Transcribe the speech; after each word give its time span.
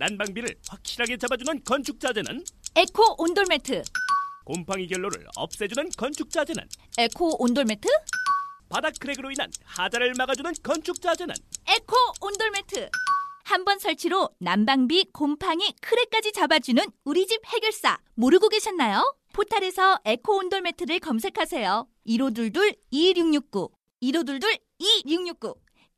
난방비를 0.00 0.48
확실하게 0.66 1.18
잡아주는 1.18 1.62
건축 1.62 2.00
자재는 2.00 2.42
에코 2.74 3.16
온돌 3.22 3.44
매트, 3.50 3.82
곰팡이 4.46 4.86
결로를 4.88 5.26
없애주는 5.36 5.90
건축 5.98 6.30
자재는 6.30 6.66
에코 6.96 7.36
온돌 7.42 7.66
매트, 7.66 7.86
바닥 8.70 8.94
crack으로 8.98 9.30
인한 9.30 9.50
하자를 9.62 10.14
막아주는 10.16 10.50
건축 10.62 11.02
자재는 11.02 11.34
에코 11.68 11.94
온돌 12.22 12.50
매트. 12.50 12.88
한 13.44 13.64
번 13.64 13.78
설치로 13.78 14.30
난방비, 14.38 15.10
곰팡이, 15.12 15.74
crack까지 15.82 16.32
잡아주는 16.32 16.82
우리 17.04 17.26
집 17.26 17.44
해결사 17.46 17.98
모르고 18.14 18.48
계셨나요? 18.48 19.02
포탈에서 19.34 19.98
에코 20.06 20.36
온돌 20.38 20.62
매트를 20.62 21.00
검색하세요. 21.00 21.86
1522 22.06 22.74
2669 22.90 23.68
1522 24.00 24.60
2669 24.78 25.54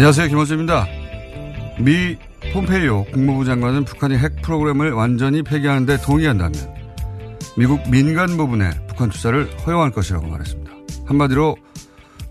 안녕하세요. 0.00 0.28
김원수입니다. 0.28 0.86
미 1.78 2.16
폼페이오 2.54 3.04
국무부 3.12 3.44
장관은 3.44 3.84
북한이 3.84 4.16
핵 4.16 4.40
프로그램을 4.40 4.92
완전히 4.92 5.42
폐기하는데 5.42 6.00
동의한다면 6.00 6.54
미국 7.58 7.86
민간 7.90 8.34
부분에 8.38 8.70
북한 8.88 9.10
투자를 9.10 9.50
허용할 9.66 9.90
것이라고 9.90 10.26
말했습니다. 10.26 10.72
한마디로 11.04 11.54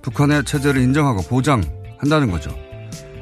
북한의 0.02 0.46
체제를 0.46 0.81
인정하고 0.81 1.22
보장한다는 1.22 2.31
거죠. 2.31 2.50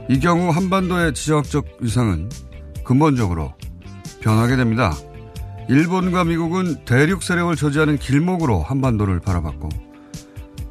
이 0.07 0.17
경우 0.21 0.49
한반도의 0.49 1.13
지정학적 1.13 1.65
위상은 1.81 2.29
근본적으로 2.85 3.53
변하게 4.21 4.55
됩니다. 4.55 4.95
일본과 5.67 6.23
미국은 6.23 6.85
대륙 6.85 7.21
세력을 7.21 7.53
저지하는 7.57 7.97
길목으로 7.97 8.61
한반도를 8.61 9.19
바라봤고 9.19 9.67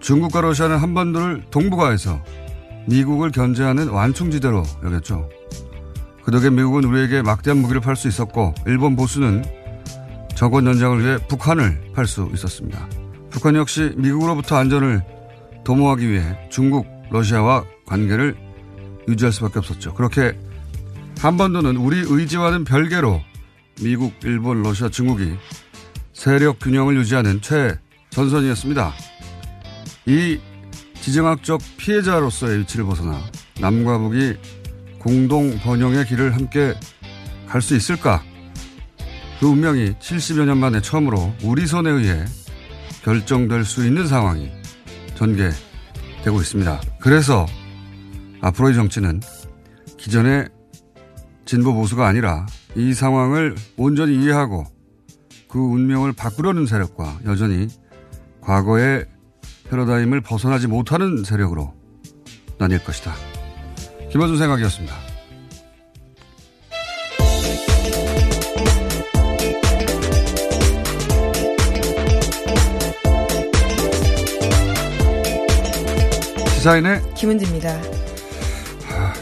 중국과 0.00 0.40
러시아는 0.40 0.78
한반도를 0.78 1.44
동북아에서 1.50 2.22
미국을 2.86 3.30
견제하는 3.30 3.88
완충지대로 3.88 4.64
여겼죠. 4.84 5.28
그 6.24 6.30
덕에 6.30 6.50
미국은 6.50 6.84
우리에게 6.84 7.22
막대한 7.22 7.58
무기를 7.58 7.80
팔 7.80 7.96
수 7.96 8.08
있었고 8.08 8.54
일본 8.66 8.96
보수는 8.96 9.44
정권 10.34 10.66
연장을 10.66 11.02
위해 11.02 11.18
북한을 11.28 11.92
팔 11.94 12.06
수 12.06 12.28
있었습니다. 12.34 12.88
북한 13.30 13.54
역시 13.54 13.92
미국으로부터 13.96 14.56
안전을 14.56 15.02
도모하기 15.64 16.08
위해 16.08 16.36
중국, 16.50 16.86
러시아와 17.10 17.64
관계를 17.86 18.36
유지할 19.08 19.32
수밖에 19.32 19.58
없었죠. 19.58 19.94
그렇게 19.94 20.36
한반도는 21.20 21.76
우리 21.76 21.98
의지와는 21.98 22.64
별개로 22.64 23.20
미국, 23.82 24.12
일본, 24.24 24.62
러시아, 24.62 24.88
중국이 24.88 25.34
세력 26.12 26.58
균형을 26.60 26.96
유지하는 26.96 27.40
최전선이었습니다. 27.40 28.92
이 30.06 30.38
지정학적 31.06 31.60
피해자로서의 31.76 32.58
위치를 32.58 32.84
벗어나 32.84 33.20
남과 33.60 33.98
북이 33.98 34.34
공동 34.98 35.56
번영의 35.60 36.04
길을 36.06 36.34
함께 36.34 36.74
갈 37.46 37.62
수 37.62 37.76
있을까? 37.76 38.24
그 39.38 39.46
운명이 39.46 39.92
70여 40.00 40.46
년 40.46 40.58
만에 40.58 40.80
처음으로 40.80 41.32
우리 41.44 41.64
손에 41.64 41.90
의해 41.90 42.24
결정될 43.04 43.64
수 43.64 43.86
있는 43.86 44.08
상황이 44.08 44.50
전개되고 45.14 46.40
있습니다. 46.40 46.80
그래서 46.98 47.46
앞으로의 48.40 48.74
정치는 48.74 49.20
기존의 49.98 50.48
진보 51.44 51.72
보수가 51.72 52.04
아니라 52.04 52.46
이 52.74 52.94
상황을 52.94 53.54
온전히 53.76 54.24
이해하고 54.24 54.64
그 55.46 55.60
운명을 55.60 56.14
바꾸려는 56.14 56.66
세력과 56.66 57.20
여전히 57.26 57.68
과거의 58.40 59.06
패러다임을 59.70 60.20
벗어나지 60.20 60.66
못하는 60.66 61.24
세력으로 61.24 61.74
나뉠 62.58 62.82
것이다. 62.82 63.14
김원준 64.10 64.38
생각이었습니다. 64.38 64.94
시사인의 76.56 77.00
김은지입니다. 77.14 77.80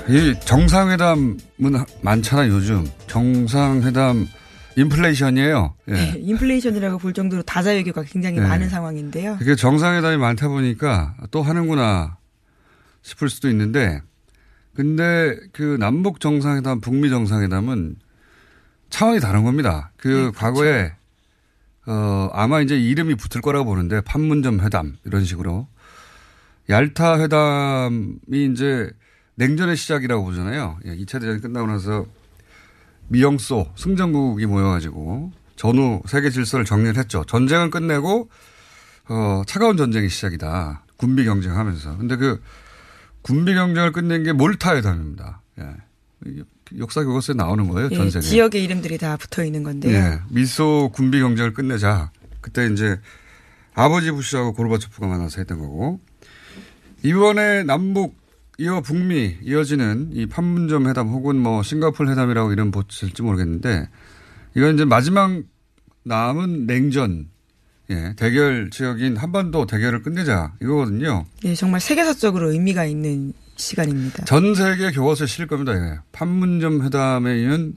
이 0.09 0.34
정상회담은 0.44 1.38
많잖아 2.03 2.49
요즘 2.49 2.87
정상회담 3.06 4.27
인플레이션이에요. 4.76 5.74
예. 5.88 5.92
네, 5.92 6.14
인플레이션이라고 6.18 6.98
볼 6.98 7.12
정도로 7.12 7.42
다자 7.42 7.70
외교가 7.70 8.02
굉장히 8.02 8.38
네. 8.40 8.46
많은 8.46 8.68
상황인데요. 8.68 9.36
그게 9.38 9.54
정상회담이 9.54 10.16
많다 10.16 10.48
보니까 10.48 11.16
또 11.30 11.42
하는구나 11.42 12.18
싶을 13.03 13.28
수도 13.28 13.48
있는데, 13.50 14.00
근데 14.74 15.36
그 15.53 15.76
남북 15.78 16.21
정상회담, 16.21 16.80
북미 16.80 17.10
정상회담은 17.10 17.97
차원이 18.91 19.21
다른 19.21 19.44
겁니다. 19.44 19.92
그 19.97 20.09
네, 20.09 20.15
그렇죠. 20.15 20.38
과거에 20.38 20.92
어 21.86 22.30
아마 22.32 22.60
이제 22.60 22.78
이름이 22.78 23.15
붙을 23.16 23.42
거라고 23.42 23.66
보는데 23.66 24.00
판문점 24.00 24.60
회담 24.60 24.97
이런 25.04 25.24
식으로 25.24 25.68
얄타 26.70 27.20
회담이 27.20 28.53
이제 28.53 28.91
냉전의 29.34 29.77
시작이라고 29.77 30.24
보잖아요. 30.24 30.78
예, 30.86 30.97
2차 30.97 31.20
대전이 31.20 31.41
끝나고 31.41 31.66
나서 31.66 32.06
미영소 33.09 33.66
승전국이 33.77 34.47
모여가지고 34.47 35.33
전후 35.56 36.03
세계 36.06 36.30
질서를 36.30 36.65
정리를 36.65 36.97
했죠. 36.97 37.24
전쟁은 37.27 37.71
끝내고 37.71 38.28
어, 39.09 39.42
차가운 39.47 39.77
전쟁이 39.77 40.09
시작이다. 40.09 40.84
군비 40.97 41.24
경쟁하면서. 41.24 41.98
근데 41.98 42.16
그 42.16 42.41
군비 43.22 43.54
경쟁을 43.54 43.92
끝낸 43.92 44.22
게 44.24 44.33
몰타 44.33 44.77
회담입니다. 44.77 45.42
예. 45.60 46.36
역사 46.78 47.03
교과서에 47.04 47.34
나오는 47.34 47.68
거예요. 47.68 47.91
전 47.91 48.06
예, 48.06 48.10
세계. 48.10 48.27
지역의 48.27 48.65
이름들이 48.65 48.98
다 48.98 49.16
붙어 49.16 49.45
있는 49.45 49.62
건데요. 49.62 49.92
예. 49.95 50.21
미소 50.30 50.91
군비 50.95 51.21
경쟁을 51.21 51.53
끝내자. 51.53 52.10
그때 52.41 52.66
이제 52.66 52.98
아버지 53.74 54.10
부시하고 54.10 54.54
고르바초프가 54.54 55.06
만나서 55.06 55.39
했던 55.41 55.59
거고 55.59 56.01
이번에 57.03 57.65
남북 57.65 58.16
이어 58.59 58.80
북미 58.80 59.36
이어지는 59.42 60.10
이 60.12 60.27
판문점 60.27 60.89
회담 60.89 61.09
혹은 61.09 61.36
뭐 61.36 61.62
싱가폴 61.62 62.09
회담이라고 62.09 62.53
이름 62.53 62.71
붙일지 62.71 63.22
모르겠는데 63.22 63.89
이건 64.54 64.74
이제 64.74 64.84
마지막 64.84 65.42
남은 66.04 66.66
냉전 66.66 67.28
예, 67.91 68.15
대결 68.16 68.71
지역인 68.71 69.16
한반도 69.16 69.66
대결을 69.66 70.03
끝내자 70.03 70.53
이거거든요. 70.62 71.27
예, 71.45 71.54
정말 71.54 71.80
세계사적으로 71.80 72.53
의미가 72.53 72.84
있는 72.84 73.33
시간입니다. 73.56 74.24
전 74.24 74.54
세계 74.54 74.91
교과서에 74.91 75.27
실릴 75.27 75.48
겁니다. 75.48 75.72
이게. 75.74 75.98
판문점 76.12 76.83
회담에 76.83 77.41
이은 77.41 77.77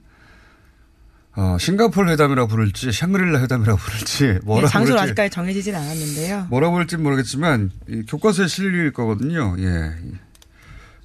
어, 1.35 1.57
싱가폴 1.59 2.09
회담이라고 2.09 2.47
부를지 2.47 2.91
샹그릴라 2.91 3.41
회담이라고 3.41 3.77
부를지 3.77 4.25
예, 4.25 4.39
뭐라고 4.43 4.67
장소는 4.69 4.95
부를지 4.95 5.03
아직까지 5.11 5.29
정해지진 5.29 5.75
않았는데요. 5.75 6.47
뭐라고 6.49 6.73
부를지 6.73 6.97
모르겠지만 6.97 7.71
이 7.89 8.03
교과서에 8.07 8.47
실릴 8.47 8.93
거거든요. 8.93 9.55
예. 9.59 9.91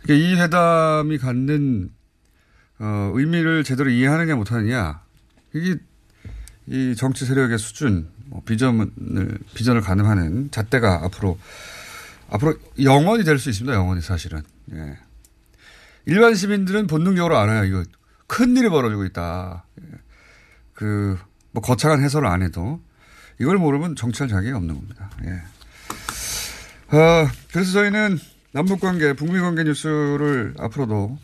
그러니까 0.03 0.15
이 0.29 0.41
회담이 0.41 1.19
갖는 1.19 1.91
어, 2.79 3.13
의미를 3.15 3.65
제대로 3.65 3.91
이해하느냐 3.91 4.35
못하느냐 4.35 5.03
이게 5.55 5.77
이 6.67 6.95
정치 6.97 7.25
세력의 7.25 7.59
수준 7.59 8.09
뭐 8.27 8.43
비전을 8.45 9.39
비전을 9.55 9.81
가늠하는 9.83 10.51
잣대가 10.51 11.01
앞으로 11.05 11.39
앞으로 12.31 12.55
영원히 12.83 13.25
될 13.25 13.39
수 13.39 13.51
있습니다. 13.51 13.75
영원히 13.77 14.01
사실은. 14.01 14.43
예. 14.73 14.97
일반 16.07 16.35
시민들은 16.35 16.87
본능적으로 16.87 17.37
알아요. 17.37 17.65
이거 17.65 17.85
큰 18.27 18.57
일이 18.57 18.69
벌어지고 18.71 19.05
있다. 19.05 19.65
예. 19.83 19.87
그, 20.73 21.19
뭐 21.51 21.63
거창한 21.63 22.03
해설을 22.03 22.27
안 22.27 22.43
해도 22.43 22.81
이걸 23.39 23.59
모르면 23.59 23.97
정치할 23.97 24.29
자격이 24.31 24.53
없는 24.53 24.75
겁니다. 24.75 25.11
예. 25.27 26.97
어, 26.97 27.29
그래서 27.53 27.73
저희는 27.73 28.19
남북관계, 28.53 29.15
북미관계 29.15 29.65
뉴스를 29.65 30.55
앞으로도 30.59 31.19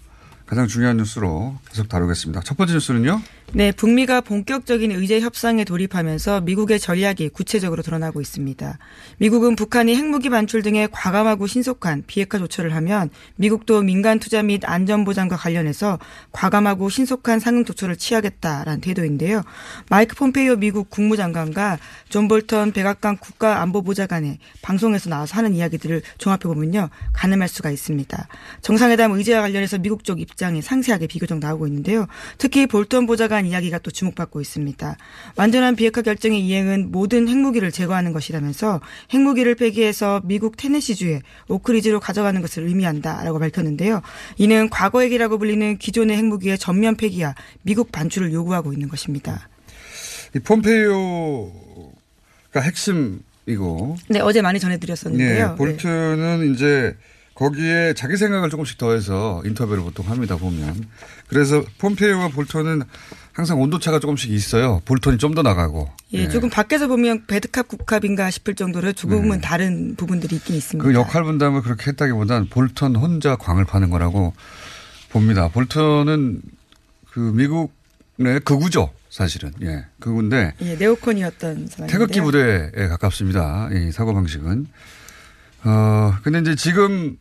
가장 0.46 0.66
중요한 0.66 0.96
뉴스로 0.96 1.58
계속 1.68 1.88
다루겠습니다. 1.88 2.40
첫 2.40 2.56
번째 2.56 2.74
뉴스는요? 2.74 3.20
네, 3.54 3.72
북미가 3.72 4.20
본격적인 4.20 4.92
의제 4.92 5.20
협상에 5.20 5.64
돌입하면서 5.64 6.42
미국의 6.42 6.78
전략이 6.78 7.30
구체적으로 7.30 7.82
드러나고 7.82 8.20
있습니다. 8.20 8.76
미국은 9.16 9.56
북한이 9.56 9.96
핵무기 9.96 10.28
반출 10.28 10.60
등의 10.60 10.90
과감하고 10.92 11.46
신속한 11.46 12.04
비핵화 12.06 12.36
조처를 12.36 12.74
하면 12.76 13.08
미국도 13.36 13.80
민간 13.80 14.18
투자 14.18 14.42
및 14.42 14.60
안전 14.66 15.06
보장과 15.06 15.36
관련해서 15.36 15.98
과감하고 16.32 16.90
신속한 16.90 17.40
상응 17.40 17.64
조처를 17.64 17.96
취하겠다라는 17.96 18.82
태도인데요. 18.82 19.42
마이크 19.88 20.14
폼페이오 20.14 20.56
미국 20.56 20.90
국무장관과 20.90 21.78
존 22.10 22.28
볼턴 22.28 22.72
백악관 22.72 23.16
국가안보보좌관의 23.16 24.40
방송에서 24.60 25.08
나와서 25.08 25.36
하는 25.38 25.54
이야기들을 25.54 26.02
종합해 26.18 26.42
보면요, 26.42 26.90
가늠할 27.14 27.48
수가 27.48 27.70
있습니다. 27.70 28.28
정상회담 28.60 29.12
의제와 29.12 29.40
관련해서 29.40 29.78
미국 29.78 30.04
쪽 30.04 30.20
입장이 30.20 30.60
상세하게 30.60 31.06
비교적 31.06 31.38
나오고 31.38 31.66
있는데요. 31.66 32.06
특히 32.36 32.66
볼턴 32.66 33.06
보좌관 33.06 33.37
이야기가 33.46 33.78
또 33.78 33.90
주목받고 33.90 34.40
있습니다. 34.40 34.96
완전한 35.36 35.76
비핵화 35.76 36.02
결정의 36.02 36.46
이행은 36.46 36.90
모든 36.90 37.28
핵무기를 37.28 37.70
제거하는 37.72 38.12
것이라면서 38.12 38.80
핵무기를 39.12 39.54
폐기해서 39.54 40.20
미국 40.24 40.56
테네시주의 40.56 41.22
오크리지로 41.48 42.00
가져가는 42.00 42.40
것을 42.40 42.64
의미한다라고 42.64 43.38
밝혔는데요. 43.38 44.02
이는 44.36 44.68
과거 44.70 45.00
핵이라고 45.00 45.38
불리는 45.38 45.78
기존의 45.78 46.16
핵무기의 46.16 46.58
전면 46.58 46.96
폐기와 46.96 47.34
미국 47.62 47.92
반출을 47.92 48.32
요구하고 48.32 48.72
있는 48.72 48.88
것입니다. 48.88 49.48
이 50.34 50.38
폼페이오가 50.40 51.50
핵심이고. 52.60 53.96
네, 54.08 54.20
어제 54.20 54.42
많이 54.42 54.60
전해드렸었는데요. 54.60 55.48
네, 55.48 55.54
볼트는 55.56 56.52
이제 56.54 56.96
거기에 57.34 57.94
자기 57.94 58.16
생각을 58.16 58.50
조금씩 58.50 58.78
더해서 58.78 59.42
인터뷰를 59.44 59.84
보통 59.84 60.08
합니다, 60.08 60.36
보면. 60.36 60.88
그래서 61.28 61.62
폼페이오와 61.78 62.28
볼턴은 62.28 62.82
항상 63.32 63.60
온도차가 63.60 64.00
조금씩 64.00 64.32
있어요. 64.32 64.80
볼턴이 64.84 65.18
좀 65.18 65.34
더 65.34 65.42
나가고. 65.42 65.88
예, 66.14 66.24
네. 66.24 66.28
조금 66.28 66.48
밖에서 66.50 66.88
보면 66.88 67.26
배드캅 67.26 67.68
국캅인가 67.68 68.30
싶을 68.30 68.54
정도로 68.54 68.92
조금은 68.94 69.40
다른 69.40 69.94
부분들이 69.94 70.36
있긴 70.36 70.56
있습니다. 70.56 70.84
그 70.88 70.94
역할 70.94 71.22
분담을 71.22 71.62
그렇게 71.62 71.90
했다기보단 71.90 72.48
볼턴 72.48 72.96
혼자 72.96 73.36
광을 73.36 73.64
파는 73.64 73.90
거라고 73.90 74.32
봅니다. 75.10 75.48
볼턴은 75.48 76.40
그 77.12 77.20
미국 77.20 77.72
내 78.16 78.38
극우죠, 78.40 78.90
사실은. 79.10 79.52
예, 79.62 79.84
극우인데 80.00 80.54
예, 80.62 80.74
네오콘이었던 80.76 81.68
사람인데요. 81.68 81.86
태극기 81.86 82.20
부대에 82.22 82.88
가깝습니다. 82.88 83.68
이 83.72 83.92
사고 83.92 84.14
방식은. 84.14 84.66
어, 85.64 86.14
근데 86.24 86.40
이제 86.40 86.54
지금 86.56 87.16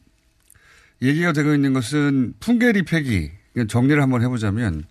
얘기가 1.01 1.33
되고 1.33 1.53
있는 1.53 1.73
것은 1.73 2.33
풍계리 2.39 2.83
폐기. 2.83 3.31
정리를 3.65 4.01
한번 4.01 4.21
해보자면, 4.21 4.83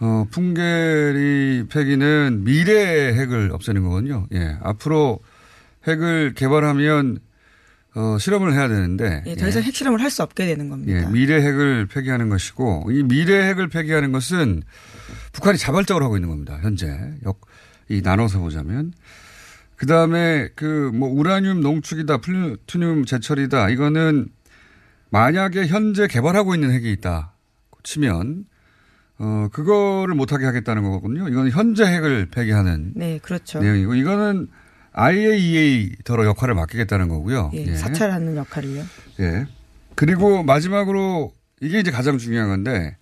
어, 0.00 0.24
풍계리 0.30 1.64
폐기는 1.70 2.42
미래의 2.44 3.14
핵을 3.14 3.50
없애는 3.52 3.82
거거든요. 3.82 4.26
예. 4.34 4.56
앞으로 4.62 5.20
핵을 5.86 6.34
개발하면, 6.34 7.18
어, 7.94 8.18
실험을 8.18 8.52
해야 8.52 8.68
되는데. 8.68 9.22
예, 9.26 9.36
더 9.36 9.48
이상 9.48 9.62
핵실험을 9.62 10.02
할 10.02 10.10
수 10.10 10.22
없게 10.22 10.44
되는 10.46 10.68
겁니다. 10.68 10.92
예, 10.92 11.06
미래 11.10 11.36
핵을 11.40 11.86
폐기하는 11.86 12.28
것이고, 12.28 12.88
이 12.90 13.02
미래 13.04 13.48
핵을 13.48 13.68
폐기하는 13.68 14.12
것은 14.12 14.62
북한이 15.32 15.56
자발적으로 15.58 16.04
하고 16.04 16.16
있는 16.16 16.28
겁니다. 16.28 16.58
현재. 16.60 16.88
역, 17.24 17.40
이 17.88 18.02
나눠서 18.02 18.40
보자면. 18.40 18.92
그 19.76 19.86
다음에 19.86 20.48
그 20.56 20.90
뭐 20.92 21.08
우라늄 21.10 21.60
농축이다, 21.60 22.18
플루토늄 22.18 23.04
제철이다. 23.04 23.68
이거는 23.70 24.28
만약에 25.10 25.66
현재 25.66 26.06
개발하고 26.06 26.54
있는 26.54 26.70
핵이 26.72 26.90
있다. 26.92 27.34
치면, 27.86 28.44
어, 29.18 29.48
그거를 29.52 30.14
못하게 30.14 30.44
하겠다는 30.44 30.82
거거든요. 30.82 31.28
이건 31.28 31.50
현재 31.50 31.84
핵을 31.86 32.26
폐기하는 32.26 32.92
네, 32.94 33.18
그렇죠. 33.22 33.60
내용이고, 33.60 33.94
이거는 33.94 34.48
IAEA더러 34.92 36.26
역할을 36.26 36.54
맡기겠다는 36.54 37.08
거고요. 37.08 37.50
예, 37.54 37.66
예. 37.66 37.74
사찰하는 37.76 38.36
역할을요. 38.36 38.82
예. 39.20 39.46
그리고 39.94 40.42
마지막으로 40.42 41.32
이게 41.60 41.78
이제 41.80 41.90
가장 41.90 42.18
중요한 42.18 42.48
건데, 42.48 42.96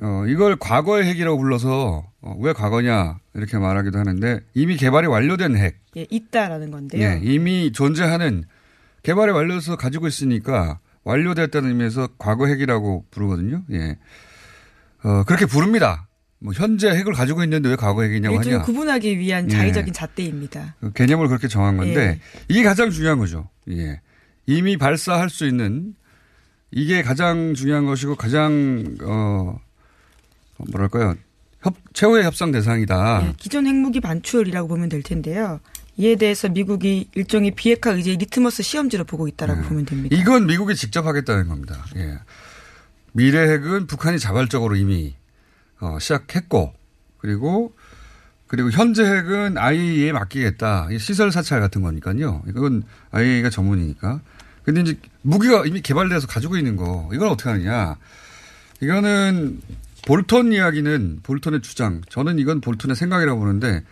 어, 0.00 0.24
이걸 0.26 0.56
과거의 0.56 1.04
핵이라고 1.04 1.38
불러서 1.38 2.06
어, 2.22 2.36
왜 2.40 2.52
과거냐 2.54 3.18
이렇게 3.34 3.58
말하기도 3.58 3.98
하는데 3.98 4.40
이미 4.54 4.76
개발이 4.76 5.06
완료된 5.06 5.56
핵. 5.56 5.78
예, 5.96 6.06
있다라는 6.10 6.70
건데요. 6.70 7.02
예, 7.02 7.20
이미 7.22 7.72
존재하는 7.72 8.44
개발이 9.02 9.32
완료돼서 9.32 9.76
가지고 9.76 10.06
있으니까 10.06 10.78
완료됐다는 11.04 11.70
의미에서 11.70 12.08
과거 12.18 12.46
핵이라고 12.46 13.06
부르거든요. 13.10 13.62
예. 13.72 13.98
어, 15.02 15.24
그렇게 15.24 15.46
부릅니다. 15.46 16.08
뭐 16.38 16.52
현재 16.52 16.90
핵을 16.90 17.12
가지고 17.12 17.42
있는데 17.44 17.68
왜 17.68 17.76
과거 17.76 18.02
핵이냐고 18.02 18.38
하냐. 18.38 18.62
구분하기 18.62 19.18
위한 19.18 19.46
예. 19.46 19.54
자의적인 19.54 19.92
잣대입니다. 19.92 20.76
그 20.80 20.92
개념을 20.92 21.28
그렇게 21.28 21.48
정한 21.48 21.76
건데 21.76 22.00
예. 22.00 22.20
이게 22.48 22.62
가장 22.62 22.90
중요한 22.90 23.18
거죠. 23.18 23.48
예. 23.70 24.00
이미 24.46 24.76
발사할 24.76 25.30
수 25.30 25.46
있는 25.46 25.94
이게 26.72 27.02
가장 27.02 27.54
중요한 27.54 27.84
것이고 27.86 28.16
가장 28.16 28.96
어 29.02 29.56
뭐랄까요 30.70 31.14
협 31.60 31.74
최후의 31.92 32.24
협상 32.24 32.50
대상이다. 32.50 33.26
예, 33.28 33.34
기존 33.36 33.66
핵무기 33.66 34.00
반출이라고 34.00 34.66
보면 34.66 34.88
될 34.88 35.02
텐데요. 35.02 35.60
이에 35.96 36.16
대해서 36.16 36.48
미국이 36.48 37.08
일종의 37.14 37.52
비핵화 37.52 37.90
의제의 37.90 38.16
리트머스 38.16 38.62
시험지로 38.62 39.04
보고 39.04 39.28
있다라고 39.28 39.62
보면 39.62 39.84
됩니다. 39.84 40.16
이건 40.16 40.46
미국이 40.46 40.74
직접 40.74 41.06
하겠다는 41.06 41.48
겁니다. 41.48 41.84
예. 41.96 42.18
미래 43.12 43.40
핵은 43.40 43.86
북한이 43.86 44.18
자발적으로 44.18 44.76
이미 44.76 45.14
어, 45.80 45.98
시작했고 45.98 46.72
그리고 47.18 47.74
그리고 48.46 48.70
현재 48.70 49.04
핵은 49.04 49.58
IAEA에 49.58 50.12
맡기겠다. 50.12 50.88
이 50.90 50.98
시설 50.98 51.30
사찰 51.30 51.60
같은 51.60 51.82
거니까요. 51.82 52.42
이건 52.48 52.84
IAEA가 53.10 53.50
전문이니까. 53.50 54.20
근데 54.62 54.80
이제 54.82 54.98
무기가 55.22 55.64
이미 55.66 55.80
개발돼서 55.82 56.26
가지고 56.26 56.56
있는 56.56 56.76
거 56.76 57.10
이건 57.12 57.28
어떻게 57.28 57.50
하느냐. 57.50 57.96
이거는 58.80 59.60
볼턴 60.06 60.52
이야기는 60.52 61.20
볼턴의 61.22 61.62
주장. 61.62 62.02
저는 62.08 62.38
이건 62.38 62.60
볼턴의 62.60 62.96
생각이라고 62.96 63.40
보는데 63.40 63.82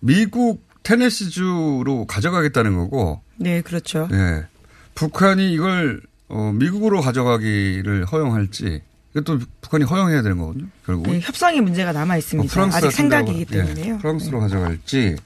미국 0.00 0.66
테네시주로 0.82 2.06
가져가겠다는 2.06 2.76
거고 2.76 3.20
네, 3.36 3.60
그렇죠. 3.62 4.08
예. 4.12 4.46
북한이 4.94 5.52
이걸 5.52 6.00
어, 6.28 6.52
미국으로 6.54 7.00
가져가기를 7.00 8.04
허용할지 8.06 8.82
이것도 9.14 9.40
북한이 9.60 9.84
허용해야 9.84 10.22
되는 10.22 10.38
거거든요. 10.38 10.66
결국은 10.86 11.12
네, 11.12 11.20
협상의 11.20 11.60
문제가 11.60 11.92
남아 11.92 12.14
어, 12.14 12.18
있습니다. 12.18 12.52
프랑스가 12.52 12.86
아직 12.86 12.96
생각이기 12.96 13.44
때문에요. 13.44 13.98
프랑스로 13.98 14.40
가져갈지 14.40 15.16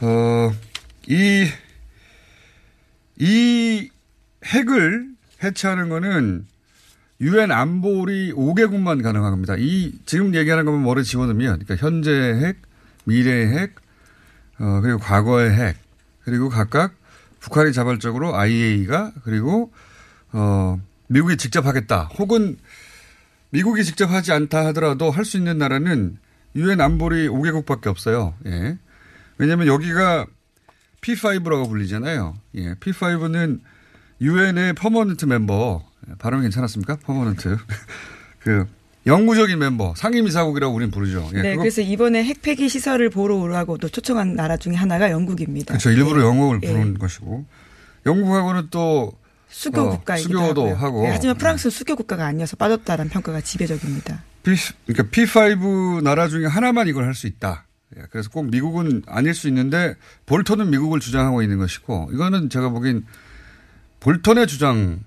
어, 0.00 0.52
이, 1.06 1.46
이 3.18 3.90
핵을 4.44 5.08
해체하는 5.42 5.88
거는 5.88 6.46
유엔 7.20 7.52
안보리 7.52 8.32
5개국만 8.32 9.02
가능한 9.02 9.30
겁니다. 9.30 9.54
이 9.58 9.92
지금 10.06 10.34
얘기하는 10.34 10.64
것만 10.64 10.82
머리 10.82 11.04
집어넣으면 11.04 11.58
그러니까 11.60 11.76
현재 11.76 12.10
핵, 12.10 12.56
미래 13.04 13.46
핵, 13.48 13.74
어, 14.60 14.80
그리고 14.82 14.98
과거의 14.98 15.52
핵 15.52 15.76
그리고 16.24 16.48
각각 16.48 16.92
북한이 17.40 17.72
자발적으로 17.72 18.36
IAEA가 18.36 19.12
그리고 19.24 19.72
어 20.32 20.78
미국이 21.08 21.36
직접 21.36 21.66
하겠다. 21.66 22.04
혹은 22.18 22.56
미국이 23.50 23.84
직접 23.84 24.10
하지 24.10 24.32
않다 24.32 24.66
하더라도 24.66 25.10
할 25.10 25.24
수 25.24 25.36
있는 25.38 25.58
나라는 25.58 26.18
유엔 26.54 26.80
안보리 26.80 27.28
5개국밖에 27.28 27.86
없어요. 27.88 28.34
예. 28.46 28.78
왜냐하면 29.38 29.66
여기가 29.66 30.26
P5라고 31.00 31.68
불리잖아요. 31.68 32.36
예. 32.56 32.74
P5는 32.74 33.60
유엔의 34.20 34.74
permanent 34.74 35.24
member 35.24 35.82
발음 36.18 36.42
괜찮았습니까? 36.42 36.96
permanent 36.96 37.56
그 38.40 38.66
영구적인 39.06 39.58
멤버 39.58 39.94
상임이사국이라고 39.96 40.74
우리는 40.74 40.90
부르죠. 40.90 41.30
예, 41.34 41.42
네, 41.42 41.56
그래서 41.56 41.80
이번에 41.80 42.22
핵 42.22 42.42
폐기 42.42 42.68
시설을 42.68 43.08
보러 43.10 43.36
오라고 43.36 43.78
또 43.78 43.88
초청한 43.88 44.34
나라 44.34 44.56
중에 44.56 44.74
하나가 44.74 45.10
영국입니다. 45.10 45.72
그렇죠. 45.72 45.90
일부러 45.90 46.20
예. 46.22 46.26
영국을 46.26 46.60
예. 46.62 46.66
부르는 46.68 46.98
것이고 46.98 47.44
영국하고는 48.06 48.68
또 48.70 49.12
수교 49.48 49.80
어, 49.80 49.90
국가이기도 49.90 50.38
수교도 50.38 50.60
하고요. 50.62 50.76
하고. 50.76 51.02
네, 51.04 51.10
하지만 51.12 51.36
프랑스는 51.36 51.70
수교 51.70 51.96
국가가 51.96 52.26
아니어서 52.26 52.56
빠졌다라는 52.56 53.10
평가가 53.10 53.40
지배적입니다. 53.40 54.22
P, 54.42 54.54
그러니까 54.86 55.10
P5 55.10 56.02
나라 56.02 56.28
중에 56.28 56.46
하나만 56.46 56.86
이걸 56.88 57.04
할 57.04 57.14
수 57.14 57.26
있다. 57.26 57.64
예, 57.96 58.02
그래서 58.10 58.30
꼭 58.30 58.44
미국은 58.50 59.02
아닐 59.06 59.34
수 59.34 59.48
있는데 59.48 59.96
볼턴은 60.26 60.70
미국을 60.70 61.00
주장하고 61.00 61.42
있는 61.42 61.58
것이고 61.58 62.10
이거는 62.12 62.48
제가 62.50 62.68
보기엔 62.68 63.04
볼턴의 63.98 64.46
주장일 64.46 65.00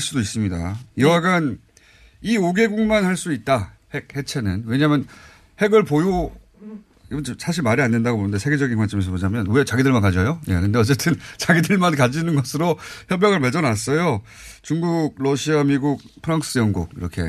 수도 0.00 0.20
있습니다. 0.20 0.76
여하간 0.98 1.58
이 2.24 2.38
5개국만 2.38 3.02
할 3.02 3.16
수 3.16 3.32
있다. 3.32 3.72
핵 3.92 4.16
해체는. 4.16 4.64
왜냐하면 4.66 5.06
핵을 5.60 5.84
보유 5.84 6.30
이건 7.10 7.22
좀 7.22 7.36
사실 7.38 7.62
말이 7.62 7.82
안 7.82 7.90
된다고 7.92 8.16
보는데 8.16 8.38
세계적인 8.38 8.76
관점에서 8.78 9.10
보자면 9.10 9.46
왜 9.50 9.62
자기들만 9.62 10.00
가져요? 10.00 10.40
예. 10.48 10.54
근데 10.54 10.78
어쨌든 10.78 11.14
자기들만 11.36 11.94
가지는 11.94 12.34
것으로 12.34 12.78
협약을 13.10 13.40
맺어놨어요. 13.40 14.22
중국, 14.62 15.14
러시아, 15.18 15.62
미국, 15.64 16.00
프랑스, 16.22 16.58
영국 16.58 16.90
이렇게 16.96 17.22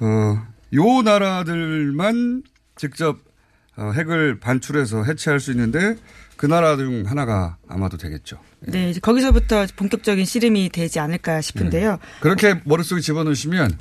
어, 0.00 0.46
요 0.74 1.02
나라들만 1.02 2.42
직접 2.76 3.18
어, 3.76 3.92
핵을 3.92 4.40
반출해서 4.40 5.04
해체할 5.04 5.38
수 5.38 5.52
있는데 5.52 5.96
그 6.40 6.46
나라 6.46 6.74
중 6.74 7.02
하나가 7.06 7.58
아마도 7.68 7.98
되겠죠. 7.98 8.38
네, 8.60 8.88
이제 8.88 8.98
거기서부터 8.98 9.66
본격적인 9.76 10.24
씨름이 10.24 10.70
되지 10.70 10.98
않을까 10.98 11.42
싶은데요. 11.42 11.98
그렇게 12.20 12.58
머릿속에 12.64 13.02
집어넣으시면 13.02 13.76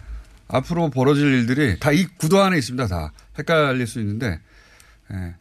앞으로 0.50 0.90
벌어질 0.90 1.26
일들이 1.28 1.80
다 1.80 1.94
이 1.94 2.06
구도 2.18 2.42
안에 2.42 2.58
있습니다. 2.58 2.88
다 2.88 3.14
헷갈릴 3.38 3.88
수 3.88 4.02
있는데 4.02 4.42
예. 5.14 5.36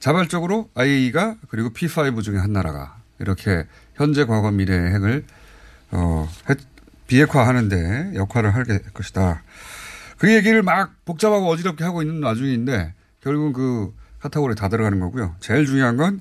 자발적으로 0.00 0.68
IAEA가 0.74 1.36
그리고 1.48 1.70
P5 1.70 2.22
중에 2.22 2.36
한 2.36 2.52
나라가 2.52 2.98
이렇게 3.20 3.64
현재 3.94 4.26
과거 4.26 4.50
미래의 4.50 4.92
핵을 4.92 5.24
어, 5.92 6.28
핵 6.50 6.58
비핵화하는데 7.06 8.12
역할을 8.16 8.54
할 8.54 8.64
게- 8.64 8.80
것이다. 8.92 9.42
그 10.18 10.30
얘기를 10.30 10.62
막 10.62 10.92
복잡하고 11.06 11.48
어지럽게 11.48 11.84
하고 11.84 12.02
있는 12.02 12.22
와중인데 12.22 12.92
결국은 13.22 13.54
그 13.54 13.94
카테고리에 14.18 14.56
다 14.56 14.68
들어가는 14.68 15.00
거고요. 15.00 15.36
제일 15.40 15.64
중요한 15.64 15.96
건 15.96 16.20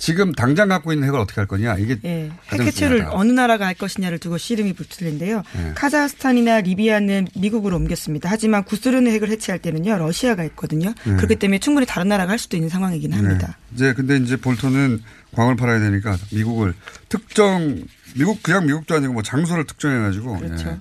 지금 0.00 0.32
당장 0.32 0.68
갖고 0.68 0.94
있는 0.94 1.06
핵을 1.06 1.20
어떻게 1.20 1.42
할 1.42 1.46
거냐 1.46 1.76
이게 1.76 1.98
예, 2.04 2.24
핵 2.24 2.48
가장 2.48 2.66
해체를 2.66 2.96
중요하다. 2.96 3.18
어느 3.18 3.32
나라가 3.32 3.66
할 3.66 3.74
것이냐를 3.74 4.18
두고 4.18 4.38
씨름이 4.38 4.72
붙을 4.72 5.10
텐데요. 5.10 5.42
네. 5.52 5.72
카자흐스탄이나 5.74 6.62
리비아는 6.62 7.28
미국으로 7.36 7.76
옮겼습니다. 7.76 8.30
하지만 8.30 8.64
구소련의 8.64 9.12
핵을 9.12 9.28
해체할 9.28 9.58
때는요, 9.58 9.98
러시아가 9.98 10.42
있거든요. 10.44 10.94
네. 11.04 11.16
그렇기 11.16 11.36
때문에 11.36 11.58
충분히 11.58 11.86
다른 11.86 12.08
나라가 12.08 12.32
할 12.32 12.38
수도 12.38 12.56
있는 12.56 12.70
상황이긴 12.70 13.12
합니다. 13.12 13.58
네. 13.68 13.74
이제 13.74 13.92
근데 13.92 14.16
이제 14.16 14.36
볼턴은 14.38 15.02
광을 15.32 15.56
팔아야 15.56 15.78
되니까 15.80 16.16
미국을 16.32 16.72
특정 17.10 17.84
미국 18.16 18.42
그냥 18.42 18.64
미국도 18.66 18.94
아니고 18.94 19.12
뭐 19.12 19.22
장소를 19.22 19.66
특정해가지고 19.66 20.38
그렇죠. 20.38 20.68
예. 20.70 20.78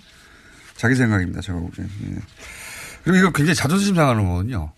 자기 0.77 0.95
생각입니다. 0.95 1.41
제가 1.41 1.59
보기엔. 1.59 1.89
예. 2.07 2.15
그리고 3.03 3.17
이거 3.17 3.31
굉장히 3.33 3.55
자존심 3.55 3.95
상하는 3.95 4.25
거거든요. 4.25 4.71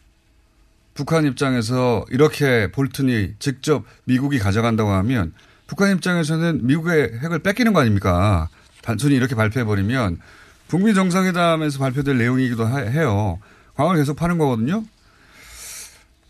북한 1.02 1.26
입장에서 1.26 2.06
이렇게 2.12 2.72
볼튼이 2.72 3.34
직접 3.40 3.84
미국이 4.04 4.38
가져간다고 4.38 4.92
하면 4.92 5.34
북한 5.66 5.92
입장에서는 5.96 6.68
미국의 6.68 7.18
핵을 7.24 7.40
뺏기는 7.40 7.74
거 7.74 7.80
아닙니까? 7.80 8.50
단순히 8.84 9.16
이렇게 9.16 9.34
발표해버리면 9.34 10.20
북미 10.68 10.94
정상회담에서 10.94 11.80
발표될 11.80 12.20
내용이기도 12.20 12.66
하- 12.66 12.82
해요. 12.82 13.40
광을 13.74 13.96
계속 13.96 14.16
파는 14.16 14.38
거거든요. 14.38 14.84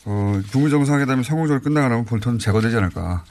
어, 0.06 0.42
북미 0.54 0.70
정상회담이 0.70 1.26
성공적으로 1.26 1.62
끝나고 1.62 1.90
나면 1.90 2.06
볼턴은 2.06 2.40
제거되지 2.40 2.78
않을까. 2.78 3.26